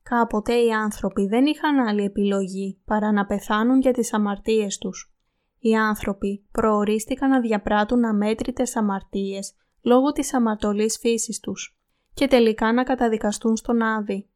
[0.03, 5.15] Κάποτε οι άνθρωποι δεν είχαν άλλη επιλογή παρά να πεθάνουν για τις αμαρτίες τους.
[5.59, 11.79] Οι άνθρωποι προορίστηκαν να διαπράττουν αμέτρητες αμαρτίες λόγω της αμαρτωλής φύσης τους
[12.15, 14.29] και τελικά να καταδικαστούν στον Άδη.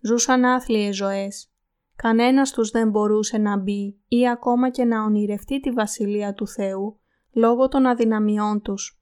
[0.00, 1.52] Ζούσαν άθλιες ζωές.
[1.96, 7.00] Κανένας τους δεν μπορούσε να μπει ή ακόμα και να ονειρευτεί τη Βασιλεία του Θεού
[7.32, 8.97] λόγω των αδυναμιών τους.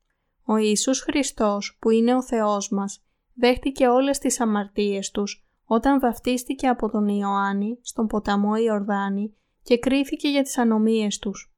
[0.47, 6.69] Ο Ιησούς Χριστός που είναι ο Θεός μας δέχτηκε όλες τις αμαρτίες τους όταν βαφτίστηκε
[6.69, 11.55] από τον Ιωάννη στον ποταμό Ιορδάνη και κρίθηκε για τις ανομίες τους.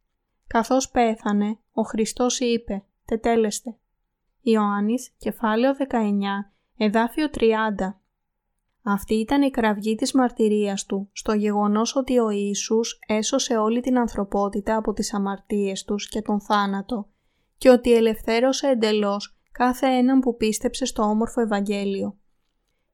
[0.46, 3.76] Καθώς πέθανε, ο Χριστός είπε «Τετέλεστε».
[4.40, 8.00] Ιωάννης, κεφάλαιο 19, εδάφιο 30.
[8.82, 13.98] Αυτή ήταν η κραυγή της μαρτυρίας του στο γεγονός ότι ο Ιησούς έσωσε όλη την
[13.98, 17.08] ανθρωπότητα από τις αμαρτίες τους και τον θάνατο
[17.58, 22.18] και ότι ελευθέρωσε εντελώς κάθε έναν που πίστεψε στο όμορφο Ευαγγέλιο.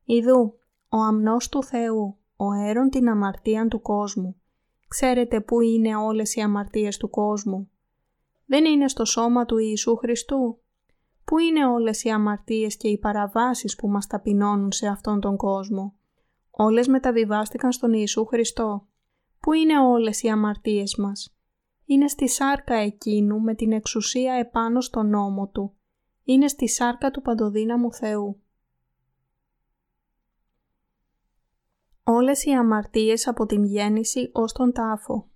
[0.04, 0.54] Ιδού,
[0.88, 4.36] ο αμνός του Θεού, ο αίρον την αμαρτίαν του κόσμου.
[4.88, 7.70] Ξέρετε πού είναι όλες οι αμαρτίες του κόσμου.
[8.46, 10.58] Δεν είναι στο σώμα του Ιησού Χριστού.
[11.24, 15.94] Πού είναι όλες οι αμαρτίες και οι παραβάσεις που μας ταπεινώνουν σε αυτόν τον κόσμο.
[16.50, 18.86] Όλες μεταβιβάστηκαν στον Ιησού Χριστό.
[19.40, 21.33] Πού είναι όλες οι αμαρτίες μας.
[21.86, 25.74] Είναι στη σάρκα εκείνου με την εξουσία επάνω στον νόμο του.
[26.24, 28.40] Είναι στη σάρκα του παντοδύναμου Θεού.
[32.04, 35.28] Όλες οι αμαρτίες από την γέννηση ως τον τάφο.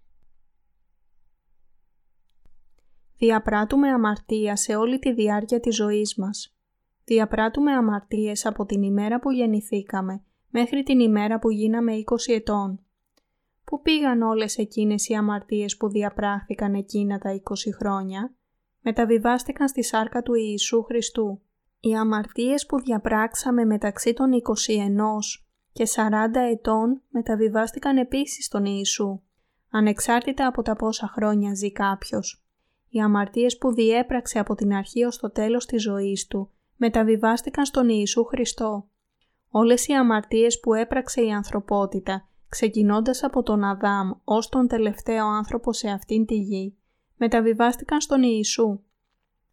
[3.16, 6.56] Διαπράττουμε αμαρτία σε όλη τη διάρκεια της ζωής μας.
[7.04, 12.80] Διαπράττουμε αμαρτίες από την ημέρα που γεννηθήκαμε μέχρι την ημέρα που γίναμε 20 ετών.
[13.68, 17.40] Πού πήγαν όλες εκείνες οι αμαρτίες που διαπράχθηκαν εκείνα τα 20
[17.78, 18.34] χρόνια;
[18.80, 21.40] Μεταβιβάστηκαν στη σάρκα του Ιησού Χριστού.
[21.80, 25.42] Οι αμαρτίες που διαπράξαμε μεταξύ των 21
[25.72, 29.20] και 40 ετών μεταβιβάστηκαν επίσης στον Ιησού,
[29.70, 32.44] ανεξάρτητα από τα πόσα χρόνια ζει κάποιος.
[32.88, 37.88] Οι αμαρτίες που διέπραξε από την αρχή ως το τέλος της ζωής του μεταβιβάστηκαν στον
[37.88, 38.88] Ιησού Χριστό.
[39.50, 45.72] Όλες οι αμαρτίες που έπραξε η ανθρωπότητα, ξεκινώντας από τον Αδάμ ως τον τελευταίο άνθρωπο
[45.72, 46.76] σε αυτήν τη γη,
[47.16, 48.80] μεταβιβάστηκαν στον Ιησού.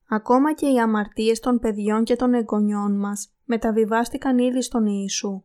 [0.10, 5.44] Ακόμα και οι αμαρτίες των παιδιών και των εγγονιών μας μεταβιβάστηκαν ήδη στον Ιησού.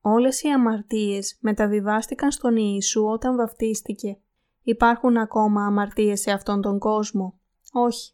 [0.00, 4.18] Όλες οι αμαρτίες μεταβιβάστηκαν στον Ιησού όταν βαφτίστηκε.
[4.62, 7.38] Υπάρχουν ακόμα αμαρτίες σε αυτόν τον κόσμο;
[7.72, 8.12] Όχι.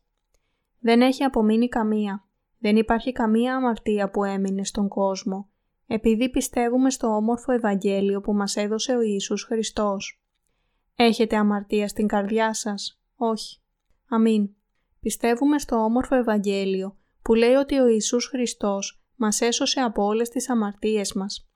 [0.79, 2.25] Δεν έχει απομείνει καμία.
[2.59, 5.50] Δεν υπάρχει καμία αμαρτία που έμεινε στον κόσμο,
[5.93, 10.23] επειδή πιστεύουμε στο όμορφο Ευαγγέλιο που μας έδωσε ο Ιησούς Χριστός.
[10.97, 13.61] Έχετε αμαρτία στην καρδιά σας; Όχι.
[14.09, 14.51] Αμήν.
[15.01, 20.51] Πιστεύουμε στο όμορφο Ευαγγέλιο που λέει ότι ο Ιησούς Χριστός μας έσωσε από όλες τις
[20.51, 21.49] αμαρτίες μας.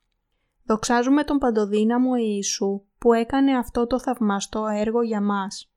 [0.65, 5.73] Δοξάζουμε τον παντοδύναμο Ιησού που έκανε αυτό το θαυμαστό έργο για μας.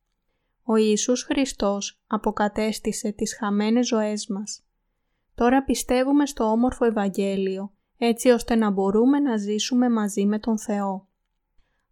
[0.63, 4.65] Ο Ιησούς Χριστός αποκατέστησε τις χαμένες ζωές μας.
[5.35, 11.07] Τώρα πιστεύουμε στο όμορφο Ευαγγέλιο, έτσι ώστε να μπορούμε να ζήσουμε μαζί με τον Θεό.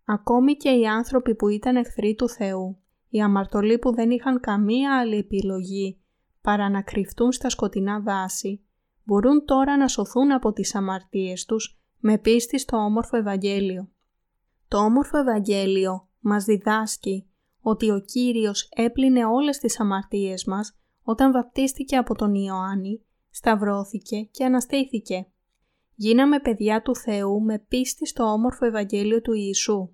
[0.05, 2.77] Ακόμη και οι άνθρωποι που ήταν εχθροί του Θεού,
[3.09, 5.99] οι αμαρτωλοί που δεν είχαν καμία άλλη επιλογή
[6.41, 8.61] παρά να κρυφτούν στα σκοτεινά δάση,
[9.03, 13.89] μπορούν τώρα να σωθούν από τις αμαρτίες τους με πίστη στο όμορφο Ευαγγέλιο.
[14.67, 17.29] Το όμορφο Ευαγγέλιο μας διδάσκει
[17.61, 24.45] ότι ο Κύριος έπλυνε όλες τις αμαρτίες μας όταν βαπτίστηκε από τον Ιωάννη, σταυρώθηκε και
[24.45, 25.27] αναστήθηκε.
[25.95, 29.89] Γίναμε παιδιά του Θεού με πίστη στο όμορφο Ευαγγέλιο του Ιησού.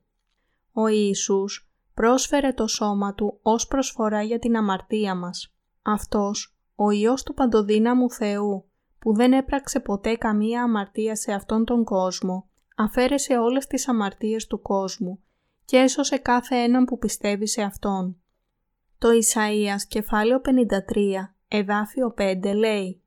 [0.72, 5.54] Ο Ιησούς πρόσφερε το σώμα Του ως προσφορά για την αμαρτία μας.
[5.82, 11.84] Αυτός, ο Υιός του Παντοδύναμου Θεού, που δεν έπραξε ποτέ καμία αμαρτία σε αυτόν τον
[11.84, 15.20] κόσμο, αφαίρεσε όλες τις αμαρτίες του κόσμου
[15.66, 18.22] και έσωσε κάθε έναν που πιστεύει σε Αυτόν.
[18.97, 23.02] Το Ισαΐας κεφάλαιο 53, εδάφιο 5 λέει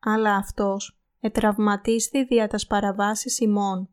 [0.00, 3.88] «Αλλά Αυτός ετραυματίστη δια τας παραβάσεις ημών,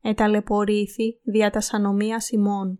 [0.00, 2.78] εταλαιπωρήθη δια τας ανομίας ημών.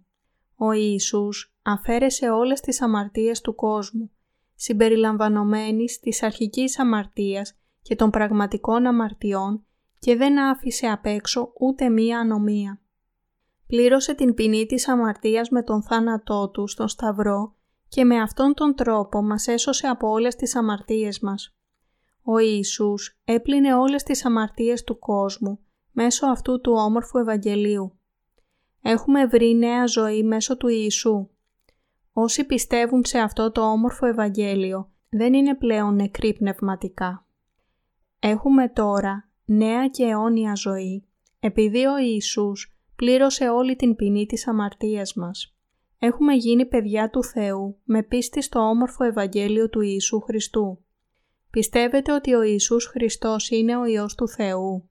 [0.56, 4.10] Ο Ιησούς αφαίρεσε όλες τις αμαρτίες του κόσμου,
[4.54, 9.64] συμπεριλαμβανομένης της αρχικής αμαρτίας και των πραγματικών αμαρτιών
[9.98, 12.80] και δεν άφησε απ' έξω ούτε μία ανομία.
[13.66, 17.54] Πλήρωσε την ποινή της αμαρτίας με τον θάνατό του στον Σταυρό
[17.88, 21.54] και με αυτόν τον τρόπο μας έσωσε από όλες τις αμαρτίες μας.
[22.22, 25.58] Ο Ιησούς έπλυνε όλες τις αμαρτίες του κόσμου
[25.90, 27.98] μέσω αυτού του όμορφου Ευαγγελίου.
[28.82, 31.28] Έχουμε βρει νέα ζωή μέσω του Ιησού.
[32.12, 37.26] Όσοι πιστεύουν σε αυτό το όμορφο Ευαγγέλιο δεν είναι πλέον νεκροί πνευματικά.
[38.18, 41.04] Έχουμε τώρα νέα και αιώνια ζωή
[41.40, 45.54] επειδή ο Ιησούς πλήρωσε όλη την ποινή της αμαρτίας μας.
[45.98, 50.84] Έχουμε γίνει παιδιά του Θεού με πίστη στο όμορφο Ευαγγέλιο του Ιησού Χριστού.
[51.50, 54.88] Πιστεύετε ότι ο Ιησούς Χριστός είναι ο Υιός του Θεού;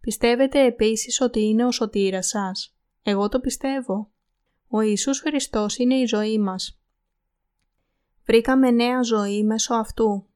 [0.00, 4.10] Πιστεύετε επίσης ότι είναι ο σωτήρας σας; Εγώ το πιστεύω.
[4.68, 6.80] Ο Ιησούς Χριστός είναι η ζωή μας.
[8.26, 10.26] Βρήκαμε νέα ζωή μέσω αυτού.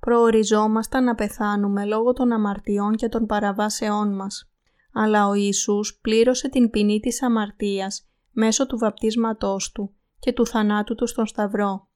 [0.00, 4.50] Προοριζόμασταν να πεθάνουμε λόγω των αμαρτιών και των παραβάσεών μας.
[4.92, 10.94] Αλλά ο Ιησούς πλήρωσε την ποινή της αμαρτίας μέσω του βαπτίσματός Του και του θανάτου
[10.94, 11.88] Του στον Σταυρό.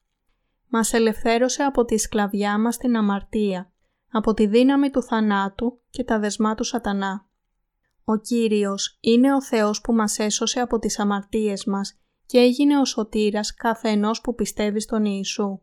[0.69, 3.73] Μας ελευθέρωσε από τη σκλαβιά μας την αμαρτία,
[4.11, 7.29] από τη δύναμη του θανάτου και τα δεσμά του σατανά.
[8.05, 12.85] Ο Κύριος είναι ο Θεός που μας έσωσε από τις αμαρτίες μας και έγινε ο
[12.85, 15.61] σωτήρας κάθε ενός που πιστεύει στον Ιησού.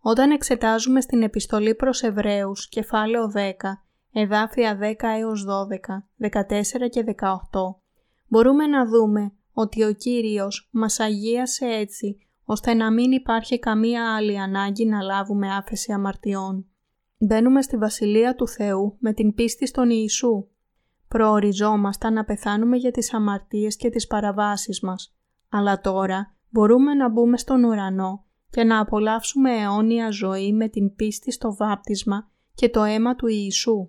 [0.00, 7.80] Όταν εξετάζουμε στην επιστολή προς Εβραίους, κεφάλαιο 10, εδάφια 10 έως 12, 14 και 18,
[8.26, 14.38] μπορούμε να δούμε ότι ο Κύριος μας αγίασε έτσι ώστε να μην υπάρχει καμία άλλη
[14.38, 16.66] ανάγκη να λάβουμε άφεση αμαρτιών.
[17.18, 20.46] Μπαίνουμε στη Βασιλεία του Θεού με την πίστη στον Ιησού.
[21.08, 25.16] Προοριζόμασταν να πεθάνουμε για τις αμαρτίες και τις παραβάσεις μας,
[25.48, 31.32] αλλά τώρα μπορούμε να μπούμε στον ουρανό και να απολαύσουμε αιώνια ζωή με την πίστη
[31.32, 33.88] στο βάπτισμα και το αίμα του Ιησού.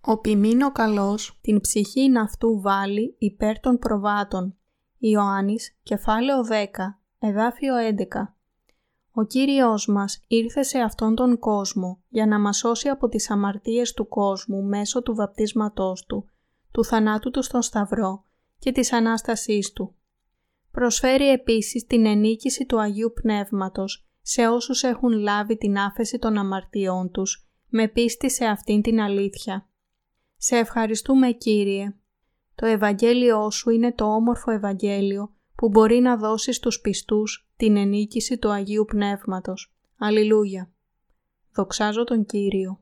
[0.00, 4.56] Ο ποιμήνο καλός την ψυχή αυτού βάλει υπέρ των προβάτων.
[4.98, 8.34] Ιωάννης, κεφάλαιο 10, εδάφιο 11.
[9.12, 13.92] Ο Κύριος μας ήρθε σε αυτόν τον κόσμο για να μας σώσει από τις αμαρτίες
[13.92, 16.28] του κόσμου μέσω του βαπτίσματός Του,
[16.70, 18.24] του θανάτου Του στον Σταυρό
[18.58, 19.94] και της Ανάστασής Του.
[20.70, 27.10] Προσφέρει επίσης την ενίκηση του Αγίου Πνεύματος σε όσους έχουν λάβει την άφεση των αμαρτιών
[27.10, 29.68] τους με πίστη σε αυτήν την αλήθεια.
[30.36, 31.94] Σε ευχαριστούμε Κύριε.
[32.54, 38.38] Το Ευαγγέλιό Σου είναι το όμορφο Ευαγγέλιο που μπορεί να δώσει στους πιστούς την ενίκηση
[38.38, 39.74] του Αγίου Πνεύματος.
[39.98, 40.70] Αλληλούια.
[41.54, 42.80] Δοξάζω τον Κύριο.